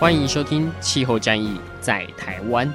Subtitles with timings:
[0.00, 2.66] 欢迎收听《气候战役在台湾》。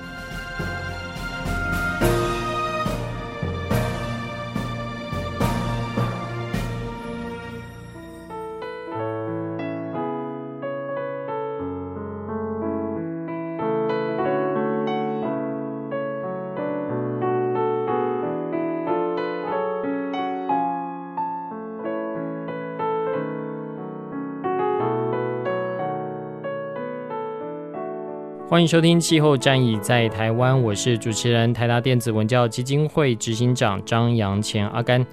[28.59, 35.07] 欢迎收听《气候战役在台湾》，我是主持人台达电子文教基金会执行长张扬前阿甘。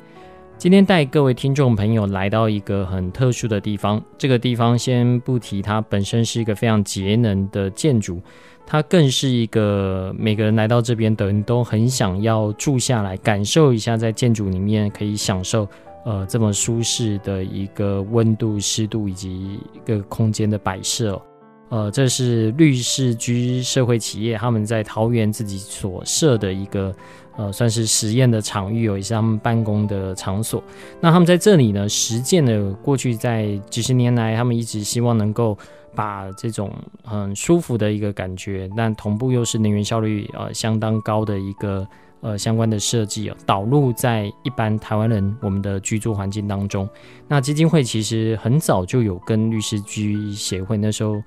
[0.58, 4.02] 今天带各位听众朋友来到一个很特殊的地方。
[4.18, 8.20] 这个地方先不提，它本身是一个非常节能的建筑，
[8.66, 15.68] 它更是一个每个人来到这边的人都很想要住下来，感受一下在建筑里面可以享受
[16.04, 21.22] 呃这么舒适的一个温度、湿度以及一个空间的摆设。
[21.68, 26.94] 呃，这是绿世居社会企业他们在桃园自己所设的一个
[27.36, 30.62] 呃，算是实验的场域，也是他们办公的场所。
[31.00, 35.58] 那他们在这里呢，实践了过去在几十年来，他们一直希望能够
[35.94, 41.86] 把这种很舒服的一个感觉，但同步又是能源效率呃相当高的一个
[42.20, 46.88] 呃相关的设计啊，导入在一般台湾人我们的居住环境当中。
[47.28, 51.20] 那基金会其实很早就有跟绿世居协会那时候。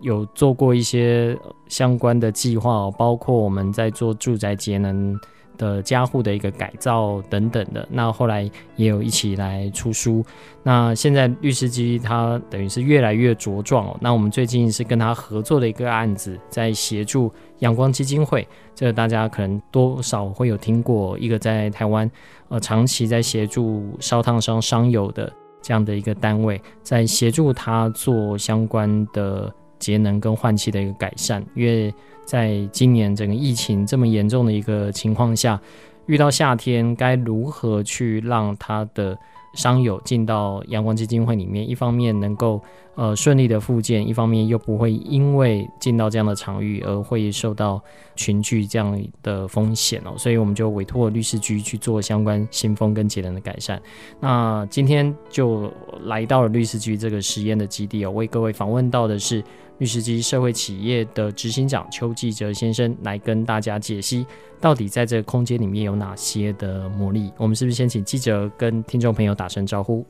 [0.00, 1.36] 有做过一些
[1.68, 5.18] 相关的计划，包括我们在做住宅节能
[5.56, 7.88] 的家户的一个改造等等的。
[7.90, 8.42] 那后来
[8.76, 10.22] 也有一起来出书。
[10.62, 13.96] 那现在律师机他等于是越来越茁壮哦。
[14.00, 22.10] 那我们最近是跟他合作的一个案子，在协助阳光基金会，这个大家可能多少会有听过，一个在台湾
[22.48, 25.32] 呃长期在协助烧烫伤伤友的
[25.62, 29.50] 这样的一个单位，在协助他做相关的。
[29.78, 31.92] 节能跟换气的一个改善，因为
[32.24, 35.60] 在今年整个疫情这么严重的一个情况下，
[36.06, 39.16] 遇到夏天该如何去让他的
[39.54, 42.60] 商友进到阳光基金会里面，一方面能够
[42.94, 47.82] 呃顺利的复健，一方面又不会因为进到这样的场域而会受到
[48.14, 53.80] 群聚这样的风险哦，所以我们就委托绿世居去做相关新风跟节能的改善。
[54.20, 55.72] 那今天就
[56.02, 59.42] 来到了绿世居这个实验的基地哦，为各位访问到的是
[59.78, 64.26] 律师及社会企业的执行长邱继哲先生，来跟大家解析。
[64.60, 67.30] 到底在这个空间里面有哪些的魔力？
[67.36, 70.04] 我们是不是先请记者跟听众朋友打声招呼？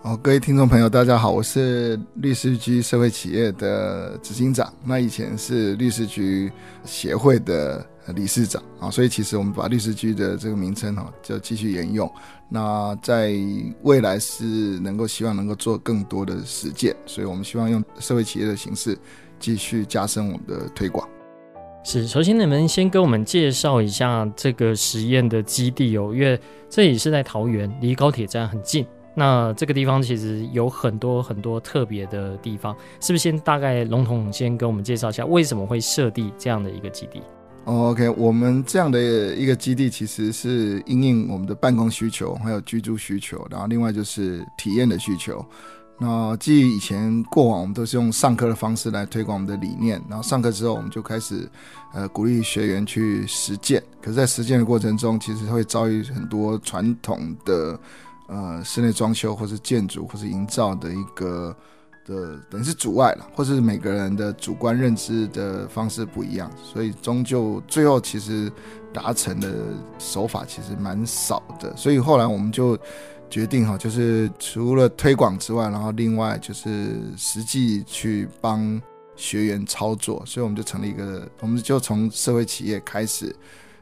[0.00, 4.72] 好，各位听众朋友，大家好，我是律师局社会企业的执行长。
[4.84, 6.50] 那以前是律师局
[6.84, 7.84] 协会的
[8.14, 12.10] 理事长啊，所以其实我们把律师局的这个名称哈，就继续沿用。
[12.48, 13.34] 那在
[13.82, 18.96] 未来是能够希望能够做更多的实践，所以我们希望用社会企业的形式
[19.38, 21.08] 继续加深我们的推广。
[21.82, 28.84] 是，首先你们先跟我们介绍一下这个实验的基地哦，因为这里是在桃园，离高铁站很近。
[29.18, 37.22] 那这个地方其实有很多很多特别的地方，是不是先大概笼统先跟我们介绍一下，为什么会设立这样的一个基地
[37.66, 45.44] ？OK，我们这样的一个基地其实是因应我们的办公需求，还有居住需求，然后另外就是体验的需求。
[45.98, 50.00] 那基于以前过往，我们都是用上课的方式来推广我们的理念。
[50.08, 51.48] 然后上课之后，我们就开始
[51.92, 53.82] 呃鼓励学员去实践。
[54.00, 57.80] 可是，在实践的过程中，其实会遭遇很多传统的
[58.28, 61.56] 呃室内装修，或是建筑，或是营造的一个
[62.06, 68.50] 的等于是阻碍了，或是每个人的主观认知的方式不一样，所以终究最后其实
[68.92, 69.52] 达成的
[69.98, 71.76] 手法其实蛮少的。
[71.76, 72.78] 所以后来我们就。
[73.28, 78.80] 决定哈，就是除了推广之外，然后另外就是实际去帮
[79.16, 83.34] 学员操作，所以我们就成立一个，我们就从社会企业开始，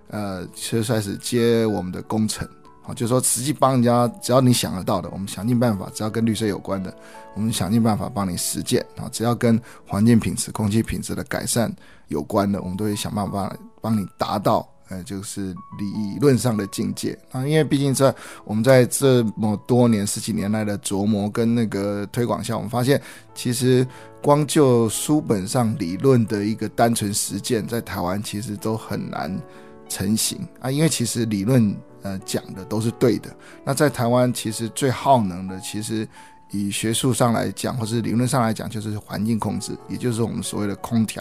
[0.08, 2.48] 呃，就开始接我们的工程，
[2.86, 6.94] 好，就是说实际帮人家，只要你想得到的，我们想尽办法，只要跟绿色有关的，
[7.34, 11.74] 我们想尽办法帮你实践啊，只要跟环境品质、空气品质的改善
[12.08, 13.50] 有关的，我们都会想办法
[13.80, 17.46] 帮你达到呃，就是理论上的境界啊。
[17.46, 18.14] 因为毕竟在
[18.44, 23.00] 我们在这么多年十几年来的琢磨跟那个推广下，我们发现
[23.34, 23.86] 其实
[24.22, 29.40] 光就书本上理论的一个单纯实践，在台湾其实都很难
[29.88, 30.70] 成型啊。
[30.70, 33.34] 因为其实理论呃讲的都是对的，
[33.64, 36.08] 那在台湾其实最耗能的，其实。
[36.50, 41.20] 以学术上来讲，或是理论上来讲，就是环境控制，也就是我们所谓的空调。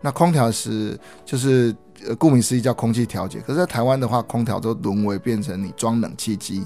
[0.00, 1.74] 那空调是就是
[2.06, 3.40] 呃，顾名思义叫空气调节。
[3.40, 6.64] 可是，在台湾的话，空调都沦为变成你装冷气机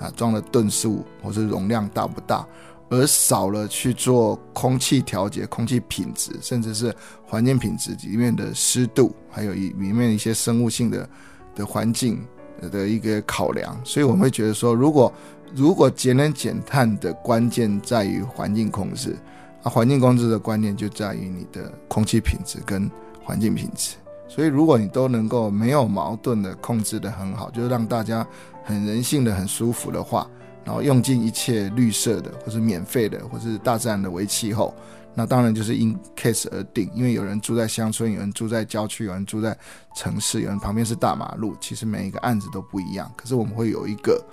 [0.00, 2.44] 啊，装的吨数或是容量大不大，
[2.88, 6.92] 而少了去做空气调节、空气品质，甚至是
[7.24, 11.08] 环境品质里面的湿度，还有里面一些生物性的
[11.54, 12.26] 的环境
[12.70, 13.78] 的一个考量。
[13.84, 15.12] 所以，我们会觉得说，如果
[15.54, 19.16] 如果节能减碳的关键在于环境控制，
[19.62, 22.90] 啊，环境控制的观念就在于你的空气品质跟
[23.22, 23.96] 环境品质。
[24.28, 28.26] 所以，如果你都能够没有矛盾的控制得很好，就是让大家
[28.64, 30.26] 很人性的、很舒服的话，
[30.64, 34.74] 然后用尽一切绿色的，或是免费的，或是大自然的为气候，
[35.14, 36.90] 那当然就是因 case 而定。
[36.94, 39.56] 因为有人住在乡村，有人住在郊区，有人住在
[39.96, 43.10] 城市，有人旁边是大马路，其实每一个案子都不一样。
[43.16, 44.24] 可是我们会有一个。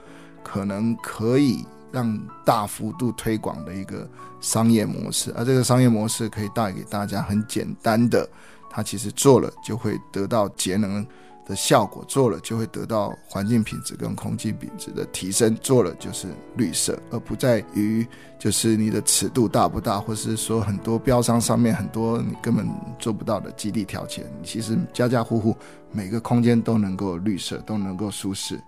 [0.41, 4.09] 可能可以让大幅度推广的一个
[4.39, 8.27] 商业模式，而这个商业模式可以带给大家很简单的，
[8.69, 11.05] 它其实做了就会得到节能
[11.49, 18.07] 的效果，做了就会得到环境品质跟空气品质的提升，做了就是绿色，而不在于
[18.37, 22.69] 就是你的尺度大不大，或是说很多标商上面很多你根本
[22.99, 25.57] 做不到的基地条件，其实家家户户
[25.91, 28.61] 每个空间都能够绿色，都能够舒适。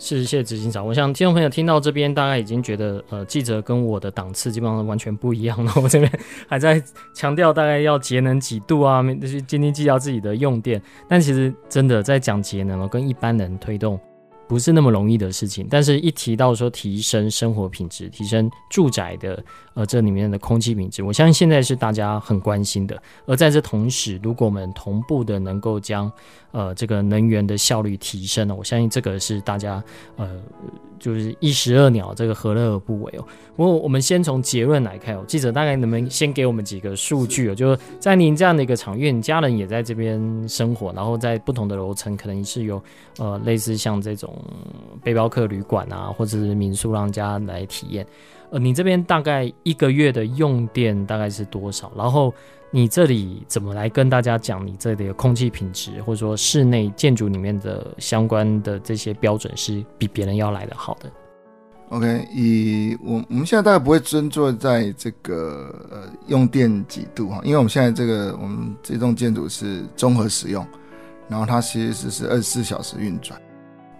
[0.00, 0.86] 是，谢谢执行长。
[0.86, 5.72] 我想听众朋友听到这边，大概已经觉得，呃，记者跟我的档次基本上完全不一样了。
[5.82, 6.10] 我这边
[6.46, 6.80] 还在
[7.12, 10.80] 强调大概要节能几度啊，那些斤斤计较自己的用电。
[11.08, 13.98] 但其实真的在讲节能，跟一般人推动
[14.46, 15.66] 不是那么容易的事情。
[15.68, 19.44] 但是一提到说提升生活品质、提升住宅的
[19.78, 23.00] 呃这里面的空气品质，我相信现在是大家很关心的。
[23.26, 26.10] 而在这同时，如果我们同步的能够将
[26.50, 29.80] 呃，这个能源的效率提升了，我相信这个是大家
[30.16, 30.36] 呃，
[30.98, 33.24] 就是一石二鸟，这个何乐而不为哦。
[33.54, 37.54] 不过我们先从结论来看哦，记者大概能不能先给我们几个数据哦？
[37.54, 42.82] 就是在您这样的一个场域，你家人也在这边生活，然后在不同的楼层，可能是有
[43.18, 44.36] 呃类似像这种
[45.04, 48.04] 背包客旅馆啊，或者是民宿让人家来体验。
[48.50, 51.92] 呃，你这边大概一个月的用电大概是多少？
[51.96, 52.32] 然后。
[52.70, 61.10] 你这里怎么来跟大家讲你这里的空气品质，或者说室内建筑里面的相关的这些标准是比别人要来的好的
[61.88, 70.62] ？OK，以我我们现在大概不会斟酌在这个呃用电几度哈，因为我们现在这个我们这栋建筑是综合使用，
[71.26, 73.40] 然后它其实是二十四小时运转。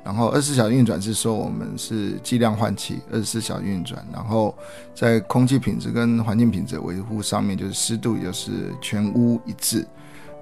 [0.08, 4.02] 然后二十四小时运转是说我们是计量换气，二十四小时运转。
[4.10, 4.56] 然后
[4.94, 9.86] 在空气品质跟环境品质维护上面，就是湿度就是全屋一致。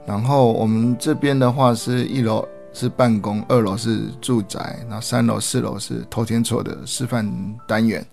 [0.06, 7.28] 然后我们这边的话是一楼是办公，二楼是住宅，然后三楼、四楼是偷天错的示范
[7.66, 8.06] 单元。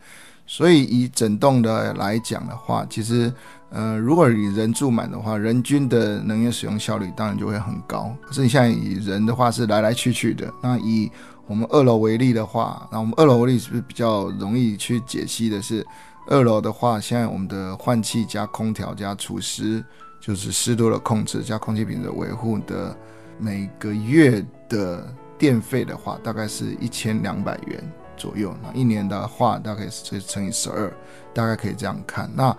[0.47, 3.31] 所以以整栋的来讲的话，其实
[3.69, 8.11] 呃，如果你人住满的话，人均的能源使用效率当然就会很高。
[8.23, 11.09] 可是你现在以人的话是来来去去的，那以
[11.45, 15.85] 我们二楼为例的话，那我们二楼为例是不是比较容易去解析的是，
[16.27, 19.83] 二楼的话，现在我们的换气加空调加除湿，
[20.21, 22.97] 就是湿度的控制加空气品质维护的
[23.37, 28.55] 每个月的电费的话，大概是一千两百元左右。
[28.63, 30.91] 那一年的话，大概是乘以十二，
[31.33, 32.31] 大概可以这样看。
[32.33, 32.55] 那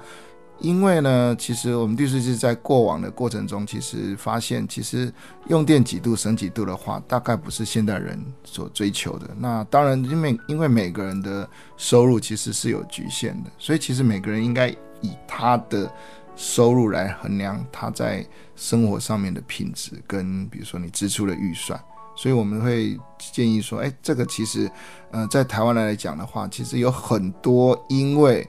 [0.64, 5.12] 因为呢，其实我们地税是在过往的过程中，其实发现，其实
[5.48, 9.28] 用电几度省几度的话，大概不是现代人所追求的。
[9.38, 14.70] 那当然，因为因为每个人的收入其实是有局限的，所以其实每个人应该
[15.02, 15.92] 以他的
[16.34, 21.78] 收入来衡量他在生活上面的品质，跟比如说你支出的预算。
[22.16, 24.70] 所以我们会建议说，哎，这个其实，
[25.10, 28.48] 呃，在台湾来讲的话，其实有很多因为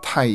[0.00, 0.28] 太。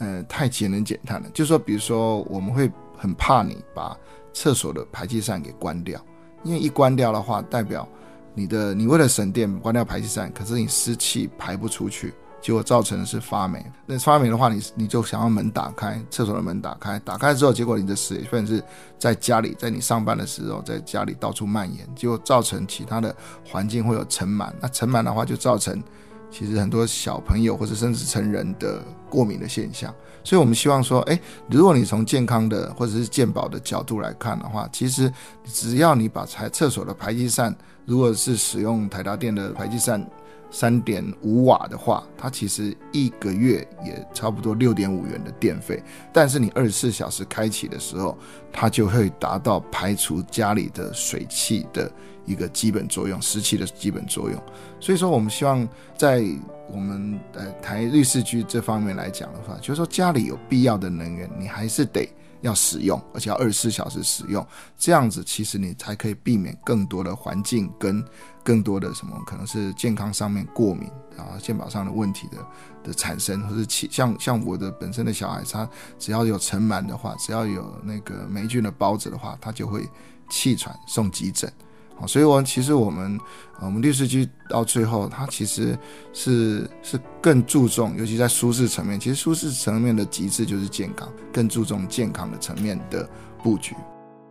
[0.00, 1.28] 呃，太节能减碳了。
[1.34, 3.94] 就说，比如说，我们会很怕你把
[4.32, 6.00] 厕所的排气扇给关掉，
[6.42, 7.86] 因为一关掉的话，代表
[8.34, 13.62] 你的你为了省电关掉排气扇，可是你湿气排不出去，结果造成的是发霉。
[13.84, 18.64] 那发霉的话，你你就想要门打开，厕所的门打开，打开之后，结果你的水分是
[18.98, 23.14] 在家里，在你上班的时候，在家里到处蔓延，结果造成其他的
[23.46, 24.50] 环境会有尘螨。
[24.62, 25.82] 那尘螨的话，就造成
[26.30, 28.82] 其实很多小朋友或者甚至成人的。
[29.10, 29.94] 过敏的现象。
[30.24, 35.12] 所以我们希望说，诶，如果你从健康的或者是健保的角度来看的话，其实
[35.44, 40.08] 只要你把排厕所的排气扇，如果是使用台达电的排气扇。
[40.52, 45.80] 三点五瓦的话，它其实一个月也差不多六点五元的电费。
[46.12, 48.18] 但是你二十四小时开启的时候，
[48.52, 51.88] 它就会达到排除家里的水汽的
[52.30, 54.42] 一个基本作用，湿气的基本作用。
[54.78, 56.24] 所以说，我们希望在
[56.70, 62.08] 我们呃台绿士居这方面来讲的话，就是说家里有必要的能源，你还是得
[62.40, 64.46] 要使用，而且要二十四小时使用。
[64.78, 68.04] 这样子其实你才可以避免更多的环境跟。
[68.42, 72.38] 更多的什么可能是健康上面过敏啊，健保上的问题的
[72.82, 75.68] 的产生，或是气像像我的本身的小孩，他
[75.98, 79.86] 只要有尘螨的话，只要有那个霉菌的孢子的话，他就会
[80.30, 81.52] 气喘送急诊。
[82.00, 83.20] 好，所以我其实我们
[83.60, 85.78] 我们绿士居到最后，它其实
[86.12, 93.06] 是是更注重，尤其在舒适层面，其实舒适层面的极致就是健康，更注重健康的层面的
[93.42, 93.74] 布局。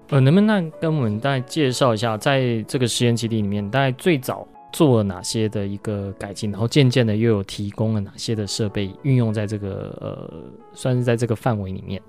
[0.09, 12.01] 呃，能不能跟我们大概介绍一下，在这个实验基地里面，大概最早做了哪些的一个改进，然后渐渐的又有提供了哪些的设备运用在这个呃，算是在这个范围里面。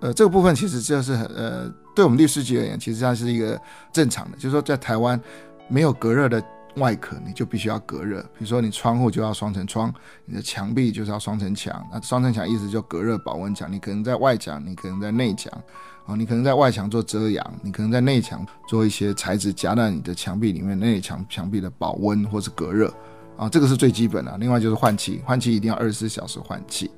[0.00, 3.60] 呃，这个部分其实就是呃，对我们绿士居而言，其实它是一个
[3.90, 5.18] 正常的，就是说在台湾
[5.66, 6.40] 没有隔热的
[6.76, 8.20] 外壳，你就必须要隔热。
[8.38, 9.92] 比如说你窗户就要双层窗，
[10.26, 11.82] 你的墙壁就是要双层墙。
[11.90, 15.50] 那双层墙意思就隔热保温墙，你可能在外墙，你可能在内墙。
[16.04, 22.94] 啊，你可能在外墙做遮阳，你可能在内墙做一些材质夹在你的墙壁里面，内墙墙壁的保温或是隔热，
[23.36, 24.38] 啊，这个是最基本的。
[24.38, 26.88] 另外就是换气，换气一定要二十四小时换气。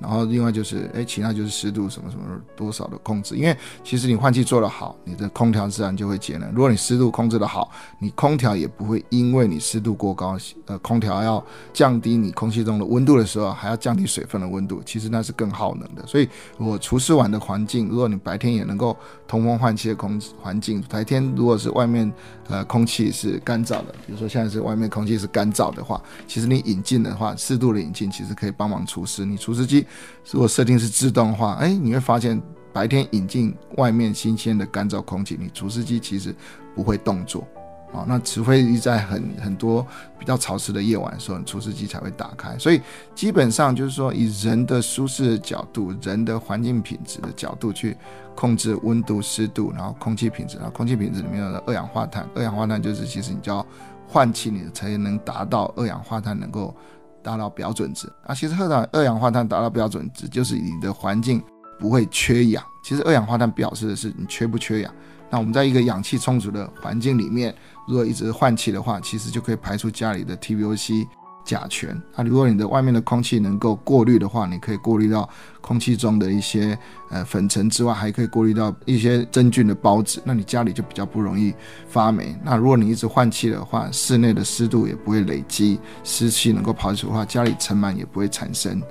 [0.00, 2.24] 然后另外就是，哎，其他就是湿度什么什么
[2.56, 6.48] 多少的控制，因为其实你换气做得好，你的空调自然就会节能。
[6.52, 16.06] 如果你湿度控制得好，你空调也不会因为你湿度过高，呃，空调要降低你空气中的温度的时候，还要降低水分的温度，其实那是更耗能的。
[16.06, 16.28] 所以，
[16.58, 22.12] 我除湿完的环境，如果你白天也能够通风换气的空环境，白天如果是外面
[22.48, 29.24] 呃空气是干燥的，比如说现在是外面空气是干燥的话，其实你引进的话，适度的引进其实可以帮忙除湿。
[29.24, 29.84] 你除湿机。
[30.30, 32.40] 如果设定是自动化，哎，你会发现
[32.72, 36.34] 白天引进外面新鲜的干燥空气，你除湿机其实
[36.74, 37.46] 不会动作
[37.92, 38.04] 啊。
[38.06, 39.84] 那除非在很很多
[40.18, 42.56] 比较潮湿的夜晚的时候，除湿机才会打开。
[42.58, 42.80] 所以
[43.14, 47.96] 基本上就是说，以人的舒适的角度、人的环境品质的角度去
[48.36, 50.58] 控制温度、湿度，然后空气品质。
[50.58, 53.66] 然后空气品质里面的二氧化碳，二氧化碳就是其实你就要
[54.06, 56.76] 换气，你才能达到二氧化碳能够。
[57.22, 61.42] 达到标准值啊，其实二氧二氧化碳达到标准值，就是你的环境
[61.78, 62.64] 不会缺氧。
[62.84, 64.94] 其实二氧化碳表示的是你缺不缺氧。
[65.30, 67.54] 那我们在一个氧气充足的环境里面，
[67.86, 71.06] 如果一直换气的话，其实就可以排出家里的 TVOC。
[71.48, 75.26] 甲醛啊，如果你的外面的空气能够过滤的话，你可以过滤到
[75.62, 76.78] 空气中的一些
[77.08, 81.54] 呃粉尘之外，还可以过滤到一些真菌的孢子，那你家里就比较不容易
[81.88, 82.36] 发霉。
[82.44, 88.82] 那如果你一直换气的话，室内的湿度也不会累积，湿气能够跑出的话，家里尘螨也不会产生。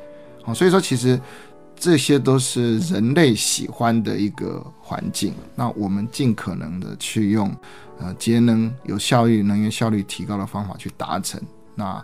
[0.44, 1.22] 好，所以说其实
[1.76, 5.36] 这些都是人类喜欢的一个环境。
[5.54, 7.56] 那我们尽可能的去用
[8.00, 11.40] 呃节能、有效率、能源效率提高的方法去达成。
[11.76, 12.04] 那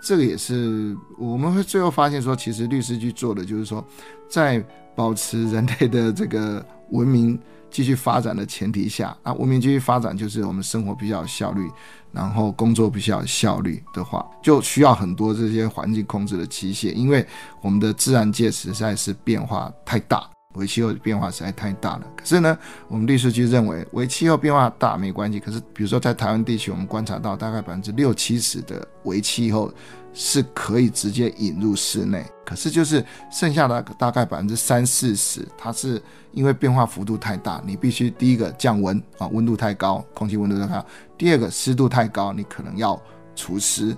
[0.00, 3.84] 这个也是我们会最后发现说，其实律师去做的就是说，
[4.28, 7.38] 在保持人类的这个文明
[7.70, 11.68] 继续发展的前提下， 啊，文明继续发展就是我们生活比较有效率，
[12.12, 17.26] 然后工作比较有效率的话，就需要很多这些环境控制的机械，因为
[17.60, 20.30] 我们的自然界实在是变化太大。
[20.56, 22.06] 微气候的变化实在太大了。
[22.16, 22.58] 可是呢，
[22.88, 25.38] 我们绿士居认为，微气候变化大没关系。
[25.38, 29.72] 可是，比如说在台湾地区，我们观察到大概百分之六七十的微气候
[30.12, 32.24] 是可以直接引入室内。
[32.44, 40.80] 可是，就是剩下的大概百分之三四十，它是因为变化幅度太大，你必须第一个降温啊，温度太高，空气温度太高；
[41.18, 43.00] 第二个湿度太高，你可能要
[43.34, 43.96] 除湿。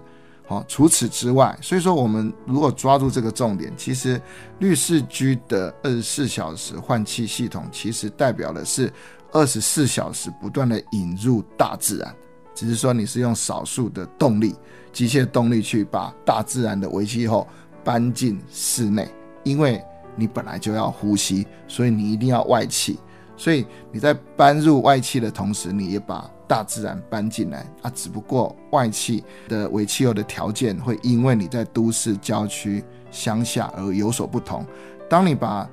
[0.49, 4.19] 好，除此之外，所以说我们如果抓住这个重点，其实
[4.61, 8.91] 绿士居的二十四小时换气系统，其实代表的是
[9.31, 12.17] 二十四小时不断的引入大自然，
[12.55, 14.55] 只是说你是用少数的动力，
[14.91, 17.47] 机械动力去把大自然的微气候
[17.85, 19.07] 搬进室内，
[19.45, 19.85] 因为
[20.17, 22.99] 你本来就要呼吸，所以你一定要外气，
[23.37, 34.65] 所以你在搬入外气的同时，你也把大自然搬进来啊，只不过外气的尾气候的条件会因为你在都市、郊区、乡下而有所不同。
[35.09, 35.69] 当你把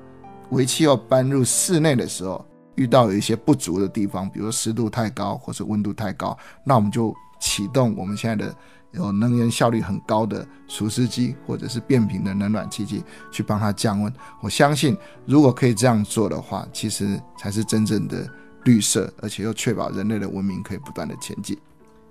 [0.50, 8.54] 尾气候搬入室内的时候，遇到有一些不足的地方，比如湿度太高或者温度太高，那我们就启动我们现在的
[8.92, 13.02] 有能源效率很高的除湿机，或者是变频的冷暖气机
[13.32, 14.12] 去帮它降温。
[14.40, 18.28] 我相信，如果可以这样做的话，其实才是真正的
[18.66, 21.56] 绿色，而且又确保人类的文明可以不断的前进。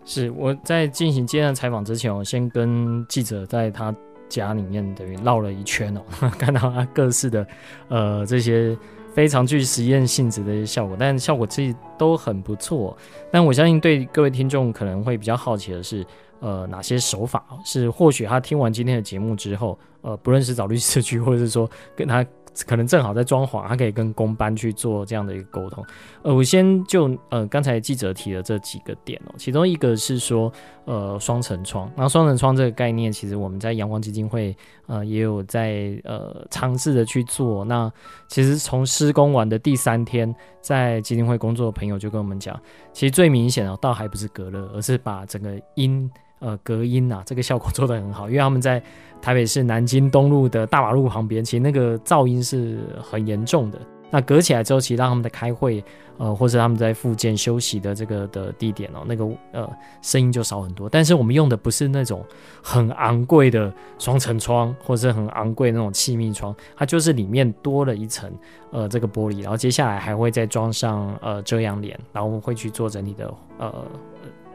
[0.04, 3.96] 是我在进行今天的采访之前，我先跟记者在他
[4.28, 6.02] 家里面等于绕了一圈哦，
[6.40, 7.48] 看到他各式的
[7.90, 8.76] 呃这些。
[9.16, 12.98] 非常具实验性质的一些效果，但效果其实都很不错。
[13.32, 16.06] 但我相信对各位听众可能会比较好奇的是，
[16.42, 22.26] 呃，哪些手法是或许他听完今天的节目之后，呃，不论是找律师去，或者是说跟他。
[22.66, 25.84] 可能正好在装潢，他可以跟工班去做这样的一个沟通。
[26.22, 30.52] 呃，我先就呃刚才记者提的这几个点哦，其中一个是说
[30.86, 34.56] 呃双层窗，那双层窗这个概念，其实我们在阳光基金会
[34.88, 37.66] 呃也有在呃尝试的去做。
[37.66, 37.92] 那
[38.28, 42.60] 其实从施工完的第三天，在基金会工作的朋友就跟我们讲，
[42.94, 46.10] 其实最明显的倒还不是隔热，而是把整个音。
[46.46, 48.80] 呃，隔音啊，这个效果做得很好，因为他们在
[49.20, 53.80] 台北市南京东路的大马路旁边，其实那个噪音是很严重的。
[54.12, 55.84] 那隔起来之后，其实让他们在开会，
[56.20, 59.68] 呃，或者他们在附近休息的这个的地点哦，那个呃
[60.04, 60.88] 声音就少很多。
[60.88, 62.24] 但是我们用的不是那种
[62.62, 68.32] 很昂贵的双层窗，或者是很昂贵的那种气密窗，它就是里面多了一层
[68.70, 73.74] 呃这个玻璃，然后接下来还会再装上呃遮阳帘，然后我们会去做整体的呃。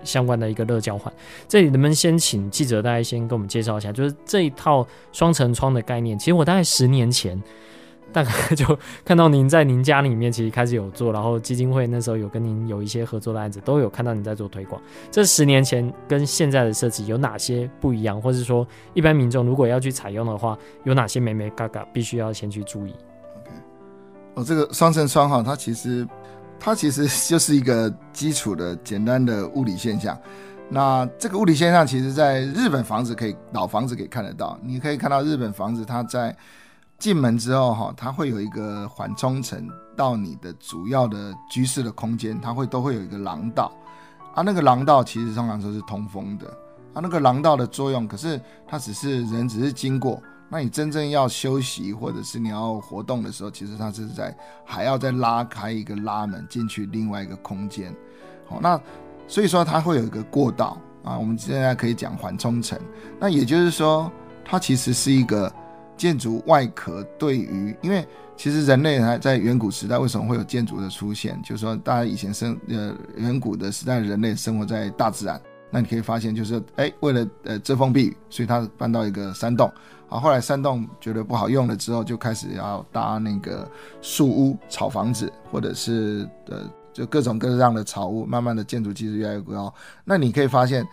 [0.03, 1.13] 相关的一个热交换，
[1.49, 6.19] 这里能不能先请记者大概先跟我们介绍一下，就是这一套双层窗的概念。
[6.19, 7.41] 其实我大概十年前，
[8.13, 14.81] 大概就看到您在您家里面其实开始有做，然后基金会那时候有跟您有一些合作的案子，都有看到您在做推广。
[15.11, 23.51] 这十年前跟现在的设计有哪些不一样，或是说一般民众如果要去采用的话，有哪些眉眉嘎嘎必须要先去注意？OK，
[24.35, 26.07] 哦，这个双层窗哈，它其实。
[26.61, 30.17] 它其实就是一个基础的简单的物理现象。
[30.69, 34.59] 那这个物理现象，其实在日本房子可以老房子可以看得到。
[34.63, 36.37] 你可以看到日本房子，它在
[36.99, 43.73] 进门之后哈，它会有一个缓冲层到你的主要的居室的空间，它会都会有一个廊道
[44.35, 44.43] 啊。
[44.43, 46.47] 那个廊道其实通常说是通风的
[46.93, 47.01] 啊。
[47.03, 48.39] 那个廊道的作用，可是
[48.69, 50.23] 它只是人只是经过。
[50.53, 57.95] 那你真正要休息，或者是你要活动的时候，其实它是在还要再拉开一个拉门进去另外一个空间。
[58.47, 58.79] 好，那
[59.29, 61.17] 所以说它会有一个过道啊。
[61.17, 62.77] 我们现在可以讲缓冲层。
[63.21, 64.11] 那也就是说，
[64.45, 65.51] 它其实是一个
[65.97, 68.05] 建筑外壳对于，因为
[68.37, 71.41] 其实人类还在远古时代为什么会有建筑的出现？
[71.43, 79.71] 就是说大家以前生呃远古的时代，人类生活在大自然，那你可以发现就是哎，为了呃遮风避雨，所以它搬到一个山洞。
[80.11, 83.67] 啊，后来山洞觉得不好用了之后，就开始要搭那个
[84.03, 88.27] 树屋、草房子，或者是呃，就各种各样的草屋。
[88.27, 89.73] 慢慢的，建筑技术越来越高。
[90.05, 90.85] 那你可以发现，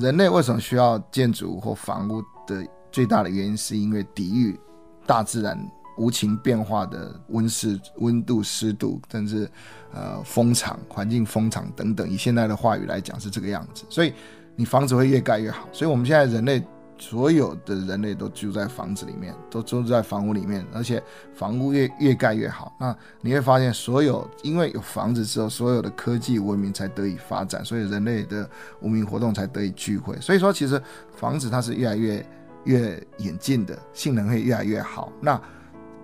[0.00, 4.58] 人类为什么需要建筑或房屋的最大的原因，是因为抵御
[5.06, 5.62] 大自然
[5.98, 9.46] 无情变化的温湿、温度、湿度，甚至
[9.92, 12.08] 呃风场、环境风场等等。
[12.08, 13.84] 以现在的话语来讲，是这个样子。
[13.90, 14.14] 所以
[14.56, 15.68] 你房子会越盖越好。
[15.70, 16.66] 所以我们现在人类。
[16.96, 21.02] 所有的人类都住在房子里面，都住在房屋里面，而且
[21.34, 22.72] 房屋越越盖越好。
[22.78, 28.48] 那你会发现，所有因为有房子之后，所有的科技文明才得以发展，所以人类的
[28.80, 30.18] 文明活动才得以聚会。
[30.20, 30.80] 所以说，其实
[31.16, 32.26] 房子它是越来越
[32.64, 35.12] 越演进的，性能会越来越好。
[35.20, 35.40] 那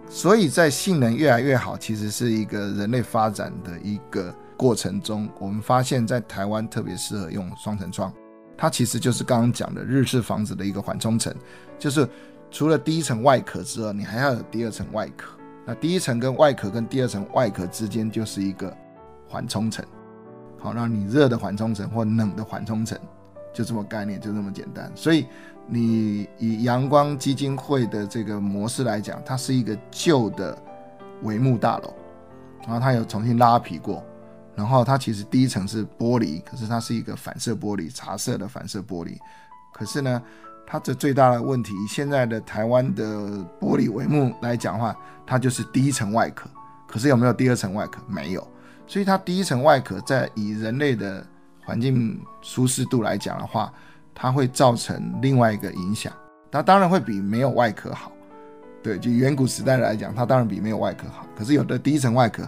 [0.08, 8.12] 所以在性能越来越好，其实是一个人类发展的一个过程中，我们发现，在台湾特别适合用双层窗。
[8.60, 11.34] 它其实就是刚刚讲的日式房子的一个缓冲层，
[11.78, 12.06] 就是
[12.50, 15.34] 除了第一层外壳之外，你还要有第二层外壳。
[15.64, 18.76] 那第一层跟外壳跟第二层外壳之间就是一个
[19.26, 19.82] 缓冲层。
[20.58, 22.98] 好，那你热的缓冲层或冷的缓冲层，
[23.50, 24.92] 就这么概念，就这么简单。
[24.94, 25.24] 所以
[25.66, 30.54] 你以阳光基金会的这个模式来讲，它是一个旧的
[31.24, 31.94] 帷幕大楼，
[32.64, 34.04] 然后它有重新拉皮过。
[34.60, 39.16] 然后它其实第一层是玻璃，可是它是一个反射玻璃，茶色的反射玻璃。
[39.72, 40.22] 可是呢，
[40.66, 43.04] 它的最大的问题，现在的台湾的
[43.58, 44.94] 玻璃帷幕来讲的话，
[45.26, 46.46] 它就是第一层外壳。
[46.86, 48.02] 可是有没有第二层外壳？
[48.06, 48.46] 没有。
[48.86, 51.26] 所以它第一层外壳在以人类的
[51.64, 53.72] 环境舒适度来讲的话，
[54.14, 56.12] 它会造成另外一个影响。
[56.52, 58.12] 它当然会比没有外壳好。
[58.82, 61.24] 对，就远古时代来讲，它当然比没有外壳好。
[61.34, 62.46] 可是有的第一层外壳。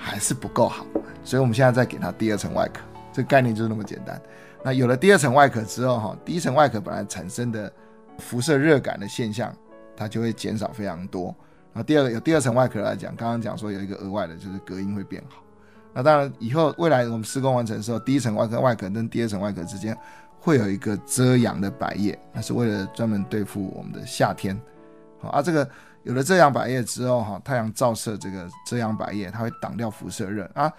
[0.00, 0.86] 还是不够好，
[1.24, 2.80] 所以我们现在再给它第二层外壳，
[3.12, 4.20] 这个概念就是那么简单。
[4.62, 7.70] 那有了第二层外壳之后，哈，第一层外壳本来产生的
[8.18, 9.52] 辐射热感的现象，
[9.96, 11.34] 它就会减少非常多。
[11.72, 15.42] 然后第二个有第二层外壳来讲，刚刚讲说有一个额外的，就是隔音会变好。
[15.92, 19.96] 那当然以后未来我们施工完成的时候，第一层外壳外壳跟第二层外壳之间
[20.40, 24.60] 会有一个遮阳的百叶，那是为了专门对付我们的夏天。
[25.20, 25.68] 好啊，这个
[26.04, 30.72] 有了遮阳百叶之后，哈，太阳照射这个遮阳百叶，它会挡掉辐射热啊。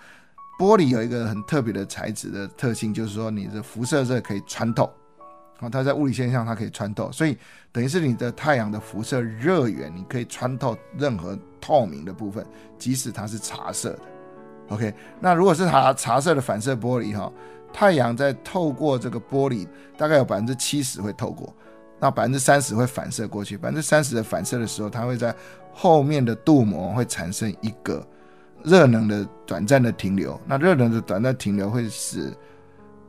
[0.59, 4.91] 玻璃有一个很特别的材质的特性，就是说你的辐射热可以穿透。
[5.59, 7.37] 啊，它在物理现象它可以穿透，所以
[7.71, 12.45] 等于是你的太阳的辐射热源，你可以穿透任何透明的部分，
[12.77, 13.99] 即使它是茶色的。
[14.69, 17.29] OK，那如果是茶茶色的反射玻璃哈，
[17.73, 21.53] 太阳在透过这个玻璃，大概有百分之七十会透过，
[21.99, 23.57] 那百分之三十会反射过去。
[23.57, 25.35] 百分之三十的反射的时候，它会在
[25.73, 28.05] 后面的镀膜会产生一个
[28.63, 30.39] 热能的短暂的停留。
[30.45, 32.33] 那热能的短暂停留会使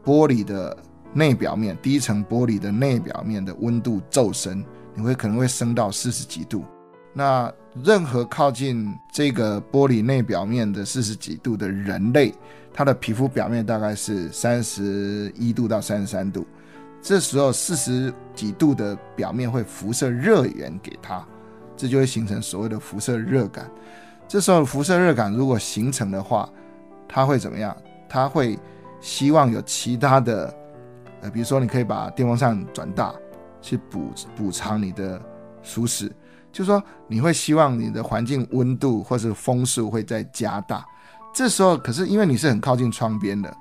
[0.05, 0.77] 玻璃的
[1.13, 6.65] 内表面，第一层玻璃的内表面的温度骤升，你会可能会升到四十几度。
[7.13, 12.33] 那任何靠近这个玻璃内表面的四十几度的人类，
[12.73, 16.47] 他的皮肤表面大概是三十一度到三十三度，
[17.03, 21.27] 这时候四十几度的表面会辐射热源给它，
[21.77, 23.71] 这就会形成所谓的辐射热感。
[24.29, 26.49] 这时候辐射热感如果形成的话，
[27.09, 27.77] 它会怎么样？
[28.09, 28.59] 它会
[29.01, 30.55] 希望有其他的，
[31.23, 33.15] 呃，比如说你可以把电风扇转大，
[33.61, 35.21] 去补补偿你的
[35.63, 36.11] 舒适。
[36.53, 40.85] 就是说，你会希望你的环境温度或是风速会再加大，
[41.33, 43.57] 这时候可是因为你是很靠近窗边的，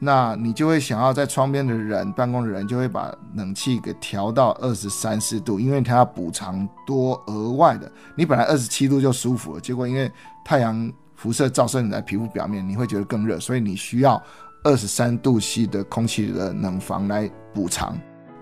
[0.00, 7.90] 那你就会想要在窗边的人办公的人就会把冷气给调到二十三四度，因为它要补偿多额外的。
[8.16, 10.10] 你本来二十七度就舒服了，结果因为
[10.44, 14.20] 太阳辐射照射你的皮肤表面，你会觉得更热，所以你需要
[14.64, 17.96] 二十三度 C 的空气的冷房来补偿，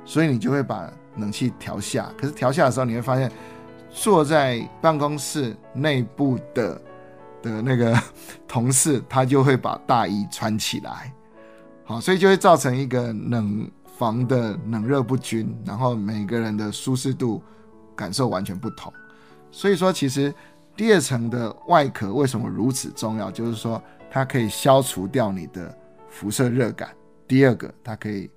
[0.04, 2.08] 所以你就会把冷气调下。
[2.16, 3.30] 可是调下的时候，你会发现。
[3.90, 6.78] 坐在办公室内部的
[7.40, 7.98] 的那个
[8.46, 11.10] 同事，他就会把大衣穿起来，
[11.88, 17.42] 好，所以就会造成一个冷房的冷热不均，然后每个人的舒适度
[17.96, 18.92] 感受完全不同。
[19.50, 20.32] 所以说，其实
[20.76, 23.30] 第二层的外壳为什么如此重要？
[23.30, 25.74] 就是说，它可以消除掉你的
[26.10, 26.90] 辐射热感。
[27.26, 28.30] 第二个，它可以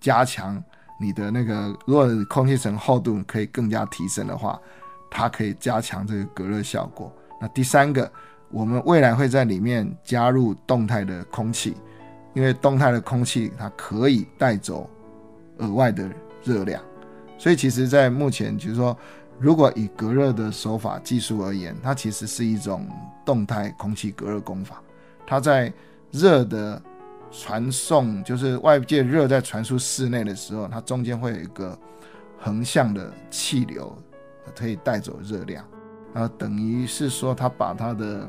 [0.00, 0.60] 加强
[1.00, 4.60] 你的那个，如果空气层厚度可以更加提升的话。
[5.12, 7.12] 它可以加强这个隔热效果。
[7.40, 8.08] 那第三个，
[8.48, 11.76] 我们未来会在里面加入动态的空气，
[12.32, 14.88] 因为动态的空气它可以带走
[15.58, 16.08] 额外的
[16.44, 16.82] 热量。
[17.38, 18.96] 所以其实，在目前就是说，
[19.38, 22.86] 如果以隔热的手法技术而言，它其实是一种
[23.24, 24.82] 动态空气隔热工法。
[25.26, 25.72] 它在
[26.10, 26.82] 热的
[27.30, 31.78] 传送，就是外界热在传输室内的时候，它中间会有一个
[32.38, 33.96] 横向的气流。
[34.56, 35.64] 可以带走热量，
[36.12, 38.28] 然后等于是说，它把它的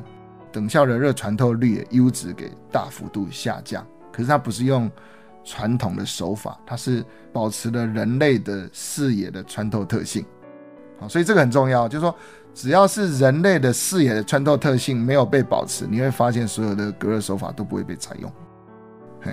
[0.51, 3.85] 等效的热穿透率 U 值给大幅度下降。
[4.11, 4.91] 可是它不是用
[5.43, 10.25] 传统的手法，它是保持了人类的视野的穿透特性。
[10.99, 12.15] 好，所以这个很重要，就是说，
[12.53, 18.31] 只要是人类的视野的穿透特性没有被保持，你会发现所有的隔热手法都不会被采用。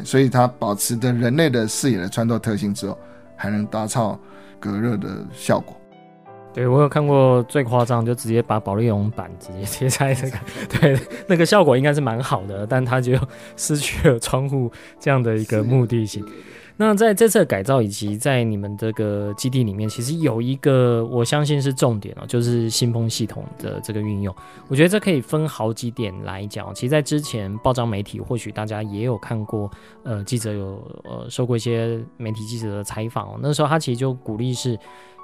[0.04, 2.98] 所以它保持着人类的视野的穿透特性之后，
[3.36, 4.18] 还能达到
[4.60, 5.78] 隔热的效果。
[6.58, 10.36] 对，我有看过最夸张，就直接把保利龙板直接贴在这个，
[10.68, 13.16] 对，那个效果应该是蛮好的，但它就
[13.56, 14.68] 失去了窗户
[14.98, 16.26] 这样的一个目的性。
[16.76, 24.34] 那在这次的改造以及在你们这个基地里面，其实有一个我相信是重点哦，就是新风系统的这个运用。
[24.66, 26.74] 我觉得这可以分好几点来讲。
[26.74, 29.70] 其实，在之前报章媒体或许大家也有看过，
[30.02, 34.76] 呃，记者有呃受过一些媒体记者的采访哦，那时候他其实就鼓励是。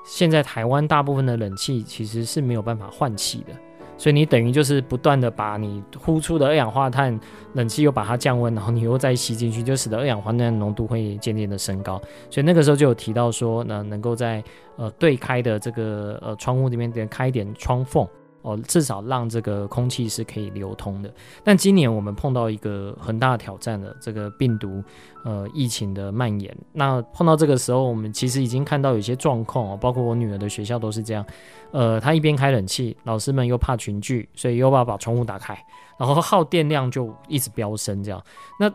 [0.05, 3.55] 现在台湾大部分的冷气其实是没有办法换气的，
[3.97, 7.19] 所以你等于就是不断的把你呼出的二氧化碳，
[7.55, 12.01] 冷气又把它降温，然后你又再吸进去，就使得二氧化碳浓度会渐渐的升高。
[12.31, 14.45] 所以那个时候就有提到说，呢，能够在
[14.77, 18.07] 呃对开的这个呃窗户里面点开一点窗缝。
[18.45, 21.11] 哦，至少让这个空气是可以流通的。
[21.43, 24.85] 但今年我们碰到一个很大挑战的，这个病毒
[25.25, 26.55] 呃疫情的蔓延。
[26.71, 31.25] 那碰到这个时候，我们其实已经看到有些状况哦，包括我女儿的学校都是这样。
[31.73, 35.59] 呃，她一边开冷气，老师们又怕群聚，所以又要把窗户打开，
[35.99, 38.23] 然后耗电量就一直飙升，这样。
[38.61, 38.71] 那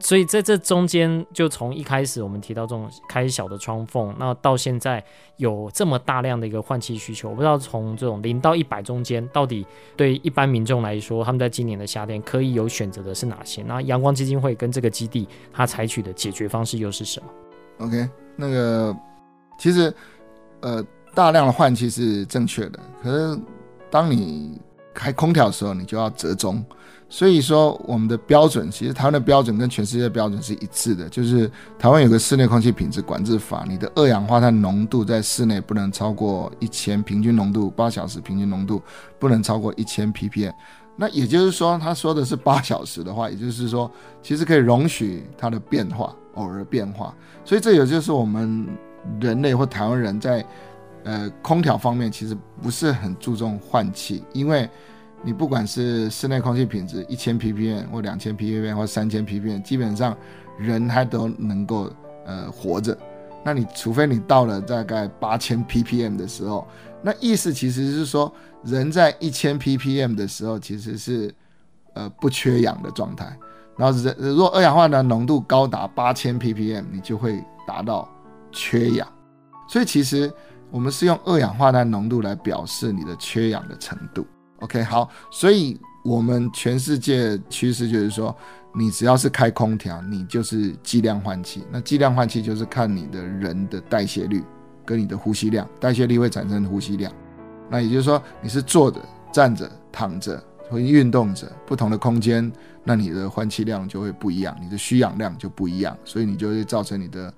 [0.00, 5.02] 所以在这中间，就从一开始我们提到这种开小的窗缝，那到现在
[5.36, 9.64] 有这么大量的一个换气需求，我不知道从这种零到一百中间，到底
[9.96, 13.62] 对一般民众来说，他们在今年的夏天可以有选择的是哪些？
[13.62, 17.26] 那阳光基金会跟这个基地，它采取的解决方式又是什么
[17.86, 18.94] ？OK，那个
[19.58, 19.94] 其实
[20.60, 23.40] 呃大量的换气是正确的，可是
[23.90, 24.60] 当你
[24.92, 26.62] 开空调的时候，你就要折中。
[27.14, 31.48] 所以说，我们的标准其实台湾的标准跟全世界标准是一致的，就是
[31.78, 38.82] 台湾有个室内空气品质管制法，你的二氧化碳浓度在室内不能超过一千，平均浓度八小时平均浓度
[39.16, 40.52] 不能超过一千 ppm。
[40.96, 43.88] 那也就是说，他说的是八小时的话，也就是说，
[44.20, 47.14] 其实可以容许它的变化，偶尔变化。
[47.44, 48.66] 所以这也就是我们
[49.20, 50.44] 人类或台湾人在
[51.04, 54.68] 呃空调方面其实不是很注重换气，因为。
[55.24, 60.16] 你不管是室内空气品质一千 ppm 或两千 ppm 或三千 ppm，基本上
[60.58, 61.90] 人还都能够
[62.26, 62.96] 呃活着。
[63.42, 66.66] 那你除非你到了大概八千 ppm 的时候，
[67.02, 68.32] 那意思其实是说，
[68.62, 71.34] 人在一千 ppm 的时候其实是
[71.94, 73.36] 呃不缺氧的状态。
[73.76, 78.08] 然后人如果二氧化碳浓度高达八千 ppm，你就会达到
[78.52, 79.06] 缺氧。
[79.68, 80.32] 所以其实
[80.70, 84.26] 我们是用二氧化碳浓度来表示你的缺氧的程度。
[84.60, 88.34] OK，好，所以我们全世界趋势就是说，
[88.72, 91.64] 你只要是开空调，你就是剂量换气。
[91.70, 94.42] 那剂量换气就是看你的人的代谢率
[94.86, 97.12] 跟你的呼吸量，代谢率会产生呼吸量。
[97.68, 99.00] 那也就是说，你是坐着、
[99.32, 102.50] 站着、躺着或运动着，不同的空间，
[102.84, 107.32] 那你的换气量就会不一样，你的需氧量就不一样，所以你就会造成你的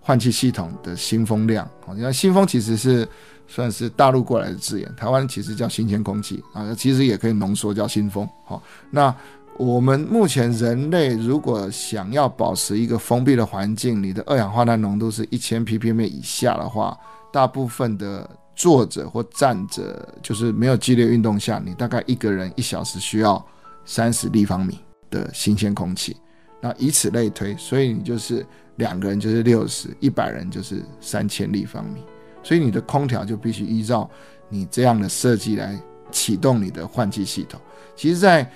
[0.00, 1.68] 换气系统的新风量。
[1.86, 3.06] 好，你看新风其实是。
[3.52, 8.26] 算是大陆过来的字眼，台湾其实叫新鲜空气啊，其实也可以浓缩叫新风。
[8.46, 9.14] 好，那
[9.58, 16.98] 我们目前人类如果想要保持一个封闭的环境，你的二氧化碳浓度是一千 ppm 以下的话，
[17.30, 23.44] 大部分的坐着或站着，就是没有剧烈运动下，你大概一个人一小时需要
[23.84, 26.16] 三十立方米的新鲜空气。
[26.62, 32.00] 那以此类推，所以你就是两个人就是六十，一百人就是三千立方米。
[32.42, 34.08] 所以你的空调就必须依照
[34.48, 35.78] 你这样的设计来
[36.10, 37.60] 启动你的换气系统。
[37.94, 38.50] 其实，在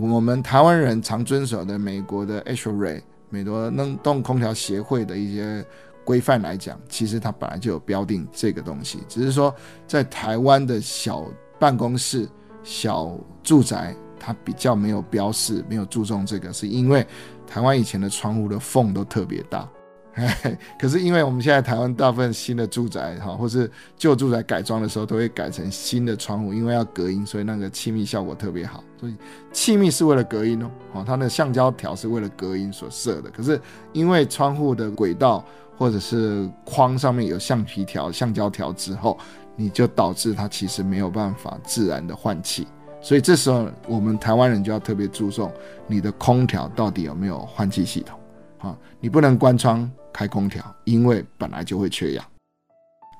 [0.00, 5.64] 我们台湾人常遵守的美国的 ASHRAE 美国冷冻空调协会的一些
[6.04, 9.54] 规范来讲，其实它本来就有标定这个东西，只是说
[9.86, 11.24] 在台湾的小
[11.58, 12.28] 办公室、
[12.62, 17.06] 小住宅，它比较没有标示，没有注重这个，是因为
[17.46, 19.68] 台湾以前的窗户的缝都特别大。
[20.78, 28.84] 可是因为我们现在台湾大部分新的住宅哈，或是旧住宅改装的时候，都会改成新的窗户，因为要隔音，所以那个气密效果特别好。
[29.00, 29.16] 所以
[29.52, 33.30] 气密是为了隔音哦，哦，它的橡胶条是为了隔音所设的。
[33.30, 33.58] 可是
[33.92, 35.42] 因为窗户的轨道
[35.78, 39.18] 或者是框上面有橡皮条、橡胶条之后，
[39.56, 42.68] 你就导致它其实没有办法自然的换气。
[43.00, 45.50] 所以这时候我们台湾人就要特别注重
[45.86, 48.18] 你的空调到底有没有换气系统。
[48.58, 52.24] 啊，你不能关窗开空调，因为本来就会缺氧，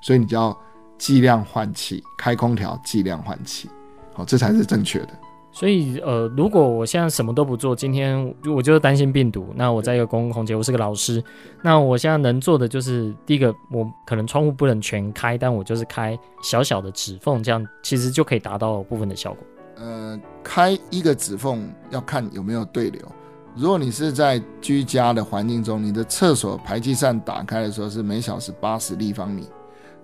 [0.02, 0.56] 所以你就要
[0.98, 3.68] 剂量换气，开空调剂量换气，
[4.14, 5.08] 好，这才是正确的。
[5.54, 11.22] 所以，呃，如果我现在什么都不做，今天我就是担心病毒，那我在一个公共空间，我是个老师，
[11.62, 19.44] 那我现在能做的就是，第一个，我可能窗户不能全开，但我就是开小小的指缝，这样其实就可以达到部分的效果。
[19.76, 23.06] 呃，开一个指缝要看有没有对流。
[23.54, 29.46] 如果你是在居家的环境中，你的厕所排气扇打开的时候是每小时八十立方米。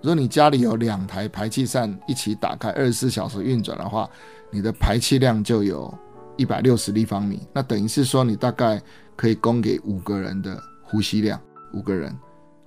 [0.01, 4.07] 如果你家里有两台排气扇一起打开，二十四小时运转的话，
[4.51, 5.91] 你的排气量就有
[6.37, 7.41] 一百六十立方米。
[7.51, 8.79] 那等于是说，你大概
[9.15, 11.39] 可以供给五个人的呼吸量，
[11.73, 12.15] 五个人。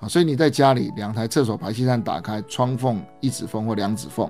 [0.00, 4.28] 啊，所以你在家里两台厕所排气扇打开，窗缝一指缝或两指缝，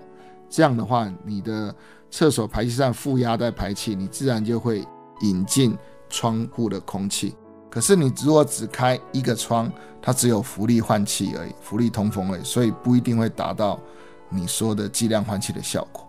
[0.51, 1.75] 这样的话，你的
[2.11, 4.87] 厕所排气扇负压在排气，你自然就会
[5.23, 5.75] 引进。
[6.12, 7.35] 窗户的空气，
[7.70, 13.81] 可是你如果只开一个窗，它只有浮力换气而已，浮力通风而已，所以不一定会达到
[14.29, 16.07] 你说的计量换气的效果。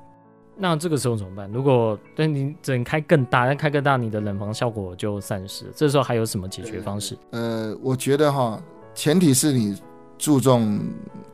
[0.55, 1.49] 那这个时候怎么办？
[1.51, 5.71] 如果但你只能开更大，但开更大，你的冷房效果就散失。
[5.75, 7.17] 这时候还有什么解决方式？
[7.31, 8.61] 呃，我觉得哈，
[8.93, 9.81] 前提是你
[10.17, 10.79] 注重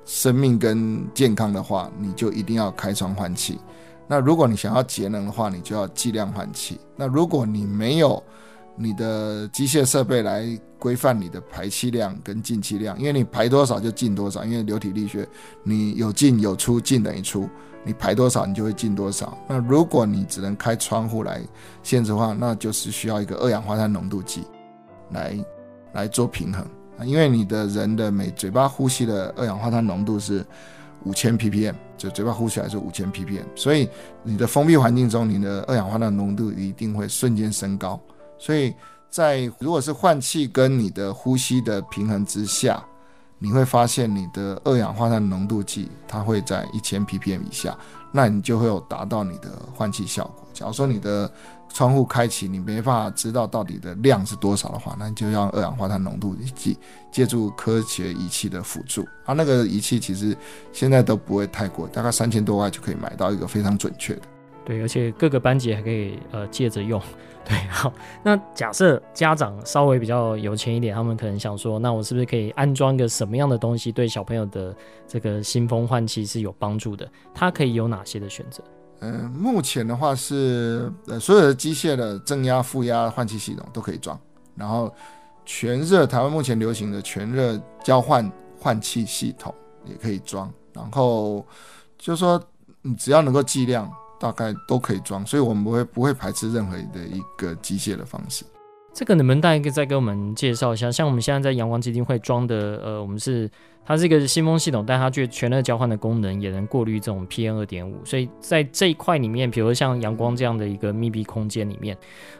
[0.05, 3.59] 生命跟健康的话，你就一定要开窗换气。
[4.07, 6.79] 那如果你想要节能的话，你就要计量换气。
[6.95, 8.23] 那如果你没有
[8.81, 15.27] 你的机械设备来规范你的排气量跟进气量，因为你排多少就进多少，因为流体力学，
[15.63, 17.49] 你有进有出，进等于出，
[17.83, 19.37] 你排多少你就会进多少。
[19.49, 21.41] 那如果你只能开窗户来
[21.83, 24.45] 限制的话，那就是需要一个二氧化碳浓度计
[25.11, 25.37] 来
[25.91, 26.65] 来做平衡，
[27.03, 30.45] 因为你的人的每嘴巴呼吸的二氧化碳浓度是
[31.03, 33.89] 五千 ppm，就嘴巴呼吸来是五千 ppm，所以
[34.23, 37.99] 你的封闭环境中，你的二氧化碳浓度一定会瞬间升高。
[38.39, 38.73] 所以
[39.09, 42.83] 在如果是换气跟你的呼吸的平衡之下，
[43.37, 47.77] 你会发现你的二氧化碳浓度计它会在一千 ppm 以下。
[48.11, 50.43] 那你就会有达到你的换气效果。
[50.51, 51.31] 假如说你的
[51.71, 56.75] 窗户开启，你没办法知道到底的量是多少的话，那你就要二氧化碳浓度计，
[57.11, 59.07] 借助科学仪器的辅助。
[59.25, 60.35] 啊，那个仪器其实
[60.73, 64.21] 现在都不会太贵，大概三千多块就可以买到一个非常准确的。
[64.69, 67.01] 对，而且各个班级还可以呃借着用。
[67.43, 74.75] 对，好，那假设家长稍微比较有钱一点，他们可能想说，那我是不是可以安装一个什么样的东西，对小朋友的
[75.07, 77.09] 这个新风换气是有帮助的？
[77.33, 78.63] 它可以有哪些的选择？
[78.99, 84.19] 嗯、目前的话是呃所有的机械的正压、负压换气系统都可以装，
[84.53, 84.93] 然后
[85.45, 89.51] 全热台湾目前流行的全热交换换气系统
[89.83, 91.43] 也可以装，然后
[91.97, 92.39] 就是说
[92.83, 93.91] 你只要能够计量。
[94.19, 98.43] 大概都可以装，所以我们不会不会排斥任何的一个机械的方式。
[98.91, 100.91] 这个能不能大概再给我们介绍一下？
[100.91, 103.49] 像我们现在在阳光基金会装的，呃，我们是
[103.85, 108.03] 它是一个新风系统，但它具全热交换的功能，也能过滤这种 PM 二点五。
[108.03, 111.97] 所以在这一块里面，比如像阳光这样的一个密闭空间里面，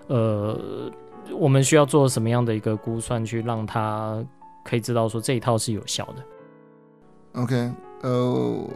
[0.08, 0.92] 呃，
[1.32, 4.22] 我们需要做什么样的一个估算，去让它
[4.66, 8.68] 可以知道说这一套是有效的？OK，呃。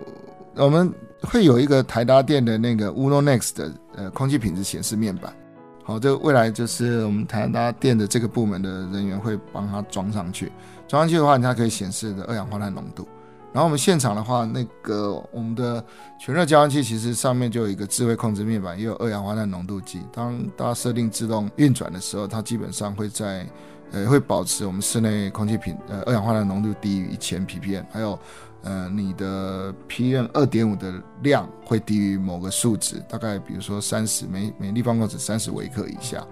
[0.56, 5.34] 我们会有一个台达电的那个 UnoNext 的呃空气品质显示面板，
[5.84, 10.52] 好，这未来就是我们台达电的这个部门的人员会帮它装上去，
[10.88, 13.08] 装上去的话，它可以显示的二氧化碳浓度。
[13.54, 15.84] 然后我们现场的话，那个我们的
[16.20, 20.02] 全热交换器其实上面就有一个智慧控制面板，也有二氧化碳浓度计。
[20.12, 23.48] 当大家设定自动运转的时候，它基本上会在
[23.92, 28.20] 呃会保持我们室内空气品呃二氧化碳浓度低于一千 ppm，还有。
[28.64, 36.26] 呃，你的 PM 二点五的量会低于某个数值，大概比如说三十每每立方公尺三十微克以下，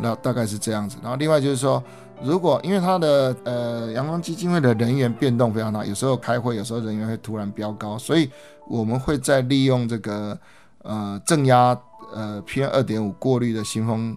[0.00, 0.96] 那大概是这样子。
[1.02, 1.82] 然后另外就是说，
[2.22, 8.30] 如果因为它的呃阳光基金会的人员变动非常大，有时候开会，有时候人员会突然飙高，所以
[8.68, 10.38] 我们会再利用这个
[10.82, 11.76] 呃正压
[12.14, 14.16] 呃 PM 二点五过滤的新风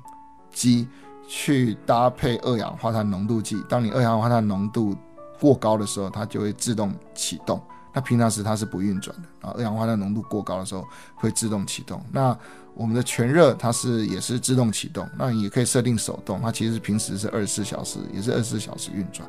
[0.51, 0.87] 机
[1.27, 4.95] 去搭配二氧化碳浓度计，当你二氧化碳浓度
[5.39, 7.61] 过高的时候，它就会自动启动。
[7.91, 11.99] 那平常时它是不运转的，然后二氧化碳浓度过高的时候会自动启动。
[12.11, 12.37] 那
[12.75, 16.39] 我们的全热它是也是自动启动，那也可以设定手动。
[16.39, 19.27] 它其实平时是二十四小时，也是二十四小时运转。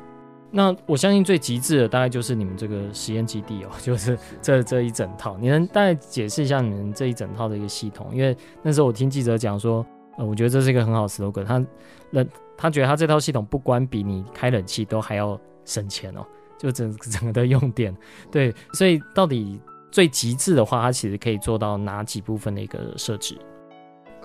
[0.51, 5.35] 那我相信最极致的大概就是你们这个实验基地哦，就是这这一整套。
[5.39, 8.13] 你能大概解释一下你们这一整套的一个系统？
[8.13, 9.83] 因为那时候我听记者讲说，
[10.17, 11.43] 呃，我觉得这是一个很好的 slogan。
[11.43, 11.65] 他
[12.11, 15.39] 冷，他觉得他这套系统不关比你开冷气都还要。
[15.65, 16.25] 省钱哦，
[16.57, 17.95] 就整整个的用电，
[18.31, 19.59] 对，所以到底
[19.91, 23.37] 最极致的话，它其实可以做到哪几部分的一个设置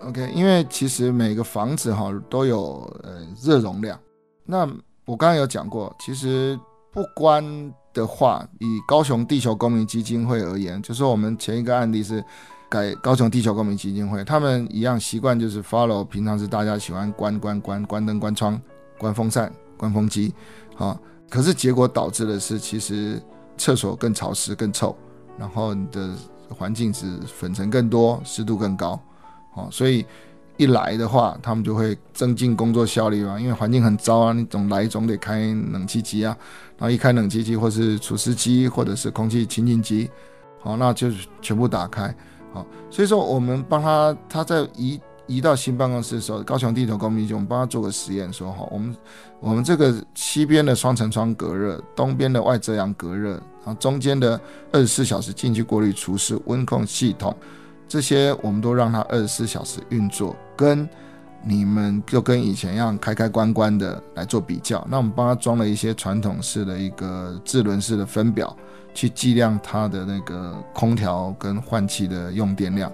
[0.03, 3.99] ？OK，因为其实每个房子哈都有呃热容量。
[4.45, 4.61] 那
[5.07, 6.59] 我刚刚有讲过，其实
[6.93, 7.43] 不关
[7.93, 12.23] 的话，以高雄地球公民基金会而言，就是我们前一个案例是
[12.69, 18.61] 改高雄地球公民基金会，他们一样习惯就是 follow 平常是大家喜欢关关关关灯、关窗、
[18.99, 20.33] 关风扇、关风机，
[20.75, 20.97] 好。
[21.29, 23.21] 可是结果导致的是，其实
[23.57, 24.97] 厕所更潮湿、更臭，
[25.39, 26.11] 然后你的
[26.49, 29.01] 环境是粉尘更多、湿度更高，
[29.55, 30.07] 哦，所以
[30.57, 35.41] 一来的话，他们就会增进工作效率嘛，因为环境很糟啊，你总来总得开
[35.73, 36.37] 冷气机啊，
[36.79, 40.09] 然后一开冷气机或是除湿机或者是空气清净机，
[40.61, 41.09] 好，那就
[41.43, 42.15] 全部打开，
[42.53, 45.01] 好，所以说我们帮他，他在移。
[45.29, 48.95] 移到新办公室的时候，高雄地头公民局，我们帮他做个实验，说哈，我们
[49.41, 53.33] 我们这个西边的双层窗隔热，东边的外遮阳隔热，
[53.65, 54.41] 然后中间的
[54.73, 57.37] 二十四小时进气过滤除湿温控系统，
[57.87, 60.89] 这些我们都让它二十四小时运作，跟
[61.45, 64.85] 你们就跟以前一样开开关关的来做比较。
[64.91, 68.57] 那我们帮他装了一些传统式的一个智轮式的分表，
[68.95, 72.91] 去计量它的那个空调跟换气的用电量。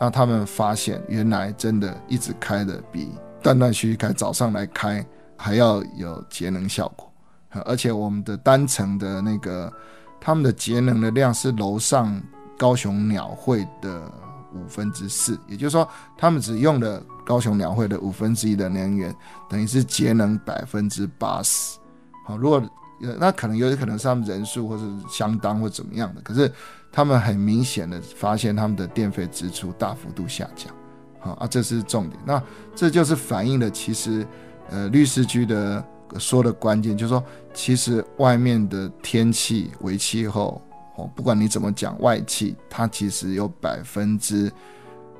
[0.00, 3.08] 让他们发现，原来真的一直开的比
[3.40, 5.06] 断断续续开，早上来开
[5.44, 7.12] 还要有节能效果。
[7.66, 9.70] 而且我们的单层的那个，
[10.20, 12.18] 他们的节能的量是楼上
[12.56, 14.10] 高雄鸟会的
[14.54, 19.14] 五分之四，也就是说，他们只用了高雄鸟会的五分之一的能源，
[19.48, 21.78] 等于是节能百分之八十。
[22.26, 22.62] 好，如果
[23.18, 26.50] 那可能有可能是他们人数或者相当或怎么样的，可是。
[26.96, 30.72] 他们很明显的发现他们的电费支出大幅度下降，
[31.18, 32.16] 好啊，这是重点。
[32.24, 32.40] 那
[32.72, 34.24] 这就是反映了其实，
[34.70, 35.84] 呃，律师局的
[36.18, 40.60] 说的关键就是说，其实外面的天气、为气候，
[40.96, 44.50] 哦，不管你怎么讲，外气它其实有百分之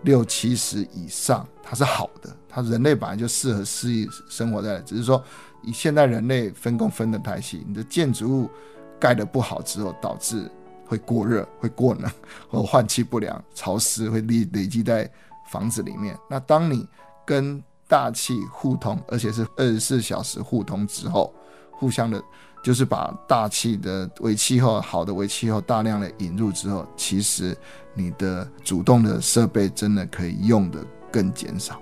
[0.03, 5.23] 六七十以上它是好的，它人类本来就适合适应生活在，只是说
[5.63, 8.51] 以现在人类分工分得太细，你的建筑物
[8.99, 10.51] 盖得不好之后导致。
[10.87, 12.13] 会过热、会过冷，
[12.47, 15.11] 或换气不良、潮湿会累累积在
[15.51, 16.15] 房子里面。
[16.29, 16.87] 那当你
[17.25, 21.33] 跟大气互通，而且是二十四小时互通之后，
[21.71, 22.23] 互相的，
[22.63, 27.57] 就是把大气的微气候、好的微气候大量的引入之后，其实
[27.95, 30.79] 你的主动的设备真的可以用得
[31.13, 31.81] 更减少。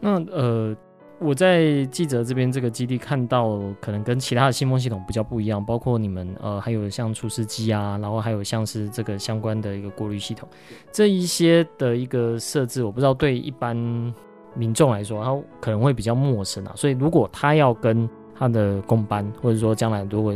[0.00, 0.76] 那呃。
[1.20, 10.46] 我在记者这边这个基地看到，可能跟其他的新风系统比较不一样，包括你们呃还有像除湿机啊，然后还有像是这个相关的一个过滤系统，
[10.92, 13.74] 这一些的一个设置，我不知道对一般
[14.54, 16.72] 民众来说，他可能会比较陌生啊。
[16.74, 20.34] 所以如果他要跟他的工班，或者说将来如果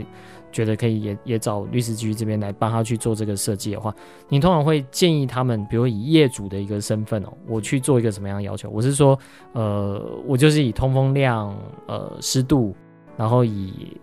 [0.51, 3.95] 觉得可以也也找律师局这边来帮他去做这个设计的话，
[4.29, 8.71] 你通常会建议他们，比如以业主的一个身份哦，我去做一个什么样的要求？
[8.71, 9.19] 我是说，
[9.53, 11.55] 呃，我就是以通风量、
[11.87, 12.75] 呃湿度，
[13.17, 13.97] 然后以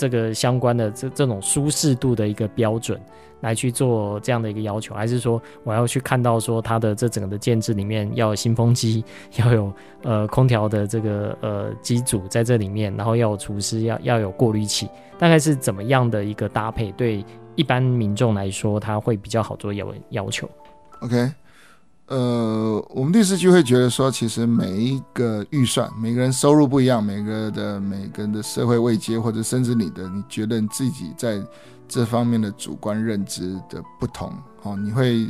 [0.00, 2.98] 这个相关的这这种舒适度的一个标准。
[3.42, 9.02] 来去做这样的一个要求，还是说我要去看到说它的这整个的建制里面要有新风机，
[9.38, 9.72] 要有
[10.04, 16.92] 呃空调的这个呃机组在这里面，然后要有除湿，要要有过滤器，大概是怎么样的一个搭配？
[16.92, 17.24] 对
[17.56, 20.46] 一般民众来说，他会比较好做要要求。
[21.00, 21.30] OK，
[22.10, 31.42] 呃，我们律师就会觉得说，其实每一个预算，每个人收入不一样，每个的每个人的社会位阶，或者甚至你的，你觉得你自己在。
[31.92, 34.32] 这方面的主观认知的不同，
[34.62, 35.28] 哦，你会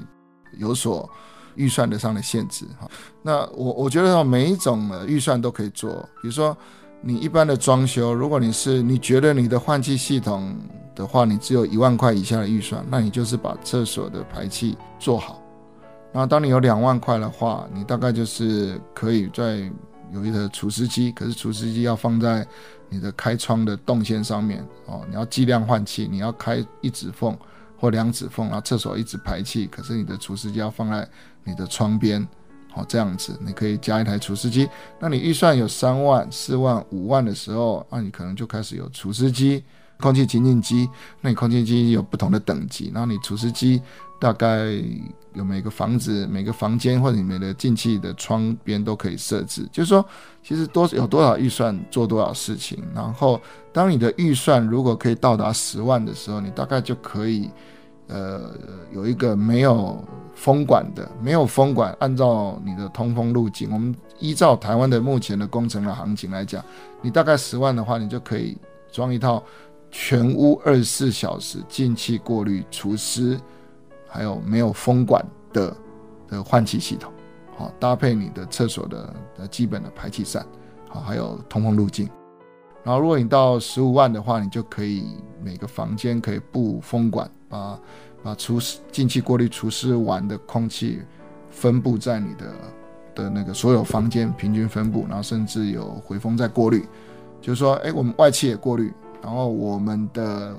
[0.58, 1.08] 有所
[1.54, 2.86] 预算的上的限制，哈。
[3.22, 6.54] 那我我觉得每一种的预算都可以做，比如说
[7.00, 10.54] 你一般的装修，如果你是你觉得你的换气系统
[10.94, 15.39] 的话，你只有一万块以下的预算，那你就是把厕所的排气做好。
[16.12, 19.70] 那当你有两万块的话，你大概就是可以在
[20.12, 22.46] 有一个除湿机，可是除湿机要放在。
[22.92, 27.38] 你的开窗的动线上面哦，你要计量换气，你要开一指缝
[27.78, 29.68] 或两指缝，然后厕所一直排气。
[29.68, 31.08] 可是你的除湿机要放在
[31.44, 32.20] 你的窗边，
[32.74, 34.68] 哦，这样子你可以加一台除湿机。
[34.98, 39.62] 那你预算有三万、四万、五万的时候，那你可能就开始有除湿机、
[40.00, 40.88] 空气清净机。
[41.20, 43.80] 那你空气机有不同的等级，然后你除湿机
[44.18, 44.82] 大概。
[45.34, 50.04] 有每个房子、每个房间或者里面的进气的窗边都可以设置，就是说，
[50.42, 52.82] 其实多有多少预算做多少事情。
[52.92, 53.40] 然后，
[53.72, 57.48] 当你的预算如果可以到达十万的时候，你大概就可以，
[58.08, 58.50] 呃，
[58.92, 66.60] 有一个没有风管的，没有风管，按照你的通风路径，我们依照台湾的目前的工程的行情来讲，
[67.02, 68.58] 你大概十万的话，你就可以
[68.90, 69.40] 装一套
[69.90, 73.38] 全屋二十四小时进气过滤除湿。
[74.12, 75.76] 还有没有风管的
[76.26, 77.12] 的换气系统，
[77.56, 80.44] 好搭配你的厕所的的基本的排气扇，
[80.88, 82.10] 好还有通风路径。
[82.82, 87.78] 然后如果你到十五万的话，你就可以每个房间可以布风管，把
[88.20, 91.02] 把除湿进气过滤除湿完的空气
[91.48, 92.52] 分布在你的
[93.14, 96.84] 的那个所有房间平均分布，然后甚至有回风再过滤，
[97.40, 100.54] 就是说，哎，我们外气也过滤，然后我们的。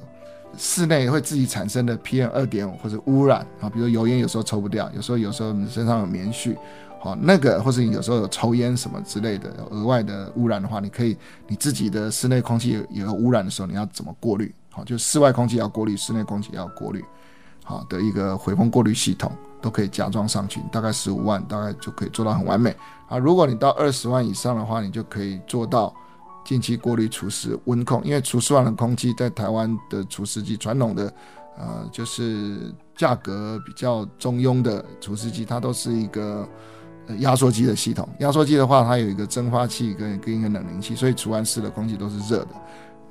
[0.58, 6.58] 室内会自己产生的 PM 二点五或者污染啊，比如油烟有时候抽不掉，有时候有时候你身上有棉絮，
[7.00, 11.16] 好那个或者你有时候有抽烟什么之类的额外的污染的话，你可以
[11.48, 14.54] 你自己的室内空气有有污染的时候，你要怎么过滤？
[14.72, 17.02] 好，就室外空气要过滤，室内空气要过滤，
[17.64, 19.32] 好的一个回风过滤系统
[19.62, 22.76] 都可以加装上去，大概十五万大概就可以做到很完美
[23.08, 23.18] 啊。
[23.18, 25.96] 如果你到二十万以上的话，你就可以做到。
[26.44, 31.14] 进气过滤除湿温控，因为除湿完的空气在台湾的除湿机传统的，
[31.58, 36.48] 呃，就是价格比较中庸的除湿机，它都是一个
[37.20, 38.08] 压缩机的系统。
[38.20, 42.50] 压缩机的话，它有一个蒸发器跟跟一个冷凝器，所以除完湿的空气都是热的。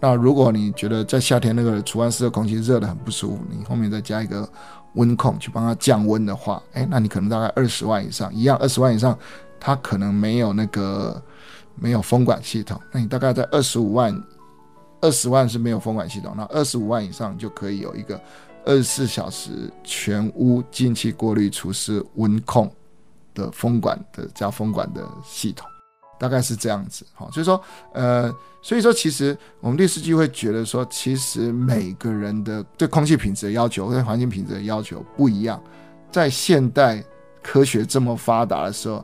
[0.01, 4.49] 那如果你觉得在夏天那个除完湿的空气热得很不舒服，你后面再加一个
[4.95, 9.17] 温控去帮它降温的话，哎，那你可能大概二十万以上，一样二十万以上，
[9.61, 11.23] 它可能没有那个。
[11.75, 14.15] 没有风管系统，那你大概在二十五万，
[15.01, 18.21] 二十万是没有风管系统，那二十五万以上就可以有一个
[18.67, 22.71] 二十四小时全屋进气过滤除湿温控
[23.35, 25.67] 的风管的加风管的系统，
[26.19, 27.07] 大概是这样子。
[27.15, 27.63] 好，所以说，
[27.95, 35.63] 呃，所以说其实我们律师就会觉得说，其实每个人的对空气品质的要求，对环境品质的要求不一样，
[36.13, 37.03] 在现代
[37.43, 39.03] 科学这么发达的时候。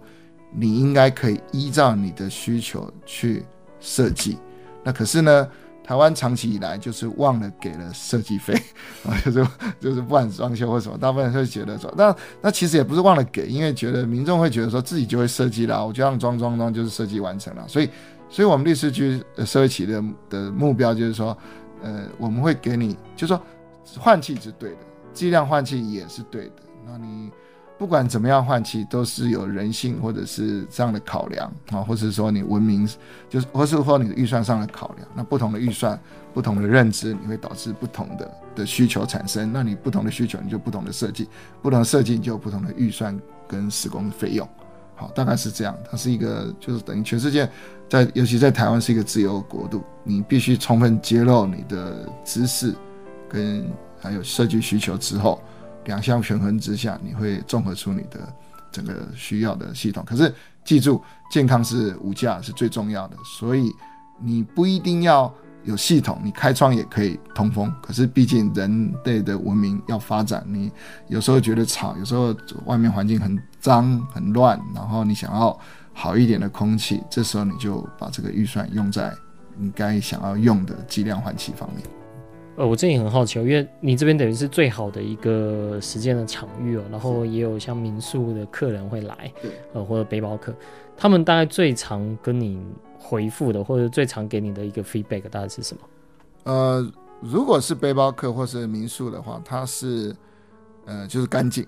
[0.53, 3.44] 你应该可以依照你的需求去
[3.80, 4.38] 设计，
[4.82, 5.49] 那可是呢，
[5.84, 8.55] 台湾长期以来就是忘了给了设计费。
[9.05, 9.47] 啊， 就是
[9.78, 17.88] 就是不管装修或什么，大部分人会觉得说，那那其实也不是忘了给，因为觉得民众会觉得说自己就会设计了，我就让装装装就是设计完成了，所以
[18.28, 21.36] 所以我们律师局呃社会企业的的目标就是说，
[21.82, 23.40] 呃，我们会给你，就是说
[23.99, 24.76] 换气是对的，
[25.12, 26.53] 剂量换气也是对的。
[26.84, 27.30] 那你
[27.79, 32.89] 不管怎么样换气，都是有人性或者是这样的考量啊，或者说你文明，
[33.29, 35.07] 就是或是说你的预算上的考量。
[35.14, 35.99] 那不同的预算、
[36.33, 39.53] 不同的认知，你会导致不同的的需求产生。
[39.53, 41.29] 那你不同的需求，你就不同的设计，
[41.61, 44.49] 不同的设计你就有不同的预算跟施工费用。
[44.95, 45.77] 好，大概是这样。
[45.91, 47.47] 它是一个，就是等于全世界
[47.91, 52.74] 在，尤其在台湾是一个自由国度，你必须充分揭露你的知识
[53.29, 53.70] 跟
[54.01, 55.43] 还有设计需求之后，
[55.87, 58.32] 两相权衡之下，你会综合出你的
[58.70, 60.05] 整个需要的系统。
[60.07, 60.32] 可是
[60.64, 63.72] 记住，健康是无价，是最重要的，所以
[64.20, 65.32] 你不一定要。
[65.64, 67.74] 有系统，你开窗也可以通风。
[67.82, 70.70] 可是毕竟人类的文明要发展，你
[71.09, 72.32] 有时候觉得吵，有时候
[72.66, 75.59] 外面环境很脏很乱，然后你想要
[75.93, 79.12] 好一点的空气，这时候你就把这个预算用在
[79.59, 81.84] 你该想要用的剂量换气方面。
[82.57, 89.33] 呃，我这里很好奇，因为你这边等于是最好的一个时间的场域哦，然后也有像民宿的客人会来，
[89.73, 90.55] 呃，或者背包客，
[90.97, 92.61] 他们大概最常跟你。
[92.99, 95.83] 回复的或者最常给你的一个 feedback 大概是什么？
[96.43, 100.13] 呃，如果是背包客或是民宿的话，它是
[100.87, 101.65] 呃就是干净，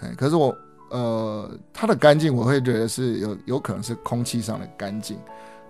[0.00, 0.54] 哎，可是我
[0.90, 5.16] 呃它的干净我会觉得是有有可能是空气上的干净。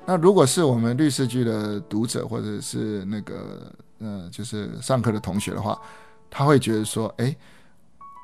[0.04, 5.80] 那如果是我们律师剧的读者或者是那个呃就是上课的同学的话，
[6.30, 7.36] 他会觉得说，哎，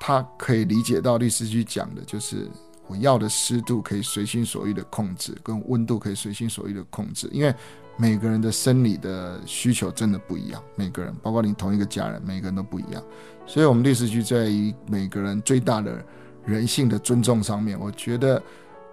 [0.00, 2.48] 他可以理解到律师去讲的就是。
[2.86, 7.54] 我要的湿度可以随心所欲的控制，跟温度可以随心所欲的控制，因为
[7.96, 13.00] 每个人的生理的需求真的不一样，每个人，包括你同一个家人，每个人都不一样。
[13.46, 16.04] 所以，我们律师局在于每个人最大的
[16.44, 18.42] 人性的尊重上面，我觉得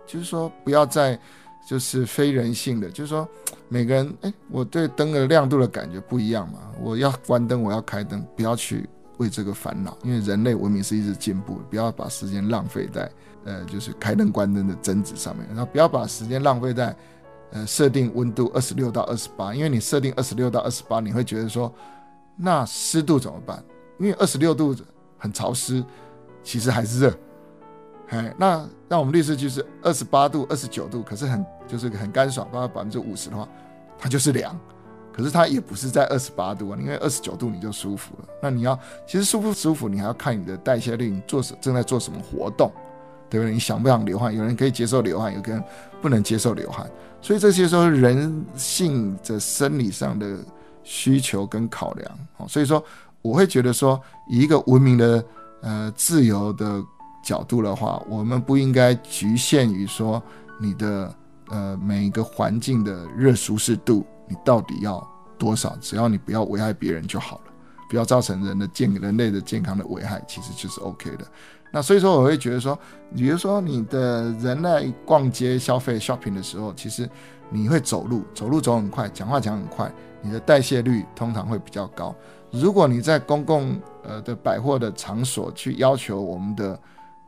[0.05, 1.19] 就是说，不要再
[1.67, 3.27] 就是非人性的，就是说
[3.67, 8.87] 每个人，哎，我对灯的亮度的感觉不一样嘛，我要关灯，我要开灯，不要去
[9.17, 13.11] 为这个烦恼，因为人类文明是一直进步，不要把时间浪费在。
[13.43, 16.93] 呃，就是开灯关灯的争执上面，然后不要把时间浪费在，
[17.51, 21.73] 呃，设定温度二十六到二十八，因为你设定二十六到二十八，你会觉得说，
[22.35, 23.63] 那湿度怎么办？
[23.99, 24.75] 因为二十六度
[25.17, 25.81] 很潮湿，
[26.43, 27.13] 其实还是热。
[28.09, 33.47] 哎，那那我们律师就是二十八度、二十九度，可是很就是很干爽，大概百分之五十的话，
[33.99, 34.57] 它就是凉。
[35.11, 38.29] 可是它也不是在二十八度啊，因为二十九度你就舒服了。
[38.41, 42.71] 那你要其实舒不舒服，你还要看你的代谢率，你做什正在做什么活动。
[43.29, 43.51] 对不对？
[43.51, 44.33] 你想不想流汗？
[44.33, 45.61] 有人可以接受流汗，有个人
[46.01, 46.89] 不能接受流汗。
[47.19, 50.37] 所以这些时候人性的生理上的
[50.81, 52.19] 需求跟考量。
[52.37, 52.81] 哦所以说
[53.21, 55.25] 我会觉得说，以一个文明的
[55.61, 56.81] 呃自由的
[57.27, 60.23] 角度的话，我们不应该局限于说
[60.57, 61.13] 你的
[61.49, 65.05] 呃每一个环境的热舒适度，你到底要
[65.37, 65.75] 多少？
[65.81, 67.51] 只要你不要危害别人就好了，
[67.89, 71.27] 不要造成人的健人类的健康的危害，其实就是 OK 的。
[71.73, 72.79] 那所以说，我会觉得说，
[73.13, 77.09] 比如说你的人在逛街消费 shopping 的时候，其实
[77.49, 82.15] 你会走路，走路走很快，讲话讲很快，你的代谢率通常会比较高。
[82.51, 86.79] 如果你在公共呃的百货的场所去要求我们的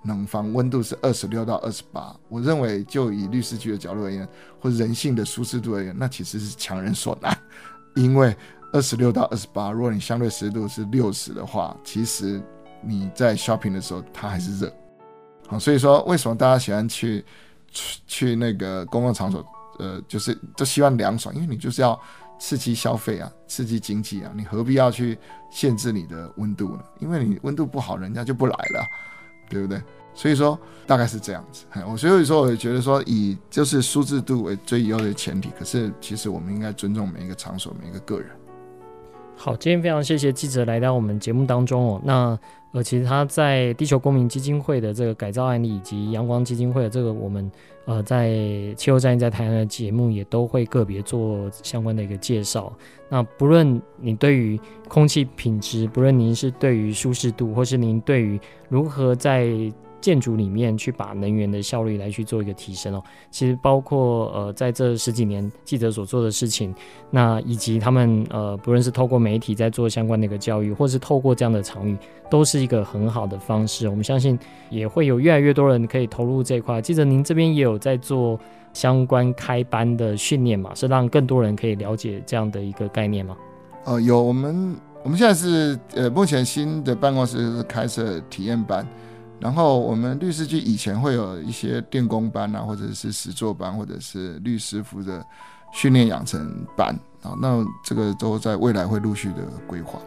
[0.04, 4.28] 冷房温度是二十六到二十八，我认为就以律师局的角度而言，
[4.60, 7.38] 或人性的舒适度而言，那其实是强人所难。
[7.96, 8.36] 因为
[8.72, 12.42] 二十六到二十八，如果你相对湿度是六十的话，其实。
[12.82, 14.74] 你在 shopping 的时候，它还是热，
[15.50, 17.26] 好，所以说为什么大家喜欢去
[17.68, 19.46] 去去那个公共场所？
[19.80, 22.00] 呃，就是都希望凉爽，因为你就是要
[22.40, 25.20] 刺激消费啊，刺激经济啊，你何必要去
[25.52, 26.84] 限制你的温度呢？
[27.00, 28.88] 因为你温度不好，人家就不来了，
[29.50, 29.82] 对不对？
[30.14, 31.66] 所以说大概是这样子。
[31.88, 38.30] 我所以说，我也觉得说，以就是舒适度为最优的前提，可是其实我们应该尊重每一个场所，每一个个人。
[39.36, 42.02] 好，今天非常谢谢记者来到我们节目当中哦。
[42.04, 42.38] 那
[42.72, 47.52] 而，其实他在地球公民基金会的这个改造案例，以及阳光基金会的这个我们
[47.86, 48.30] 呃在
[48.78, 52.72] 气候战役在台湾的节目，也都会个别做相关的一个介绍。
[53.10, 59.50] 那不论你对于空气品质，不论您是对于舒适度，或是您对于如何在
[60.02, 66.74] 建筑里面去把能源的效率来去做一个提升哦，其实包括呃在这十几年记者所做的事情，
[67.10, 71.98] 那以及他们呃不论是透过媒体在做相关的一个教育，或是透过这样的场域，
[72.30, 73.90] 都是一个很好的方式。
[73.90, 74.40] 我们相信
[74.70, 76.82] 也会有越来越多人可以投入这一块。
[76.82, 78.40] 记者您这边也有在做
[78.72, 80.74] 相关开班的训练嘛？
[80.74, 83.36] 是让更多人可以了解这样的一个概念吗？
[83.84, 88.88] 呃，有，我们我们现在是呃目前新的办公室是开设体验班。
[89.40, 95.26] 然后我们律师局以前会有一些电工班啊，或者是实作班，或者是律师服的
[95.72, 100.00] 训练养成班啊，那这个都在未来会陆续的规划。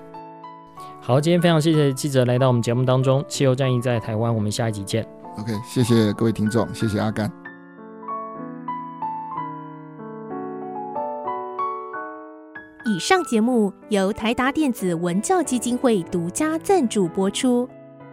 [1.00, 3.24] 好，今天非常谢谢记者来到我们节目当中。
[3.26, 5.02] 汽油战役在台湾，我们下一集见。
[5.38, 7.30] OK，谢谢各位听众，谢谢阿甘。
[12.84, 17.66] 以上节目由台达电子文教基金会独家赞助播出。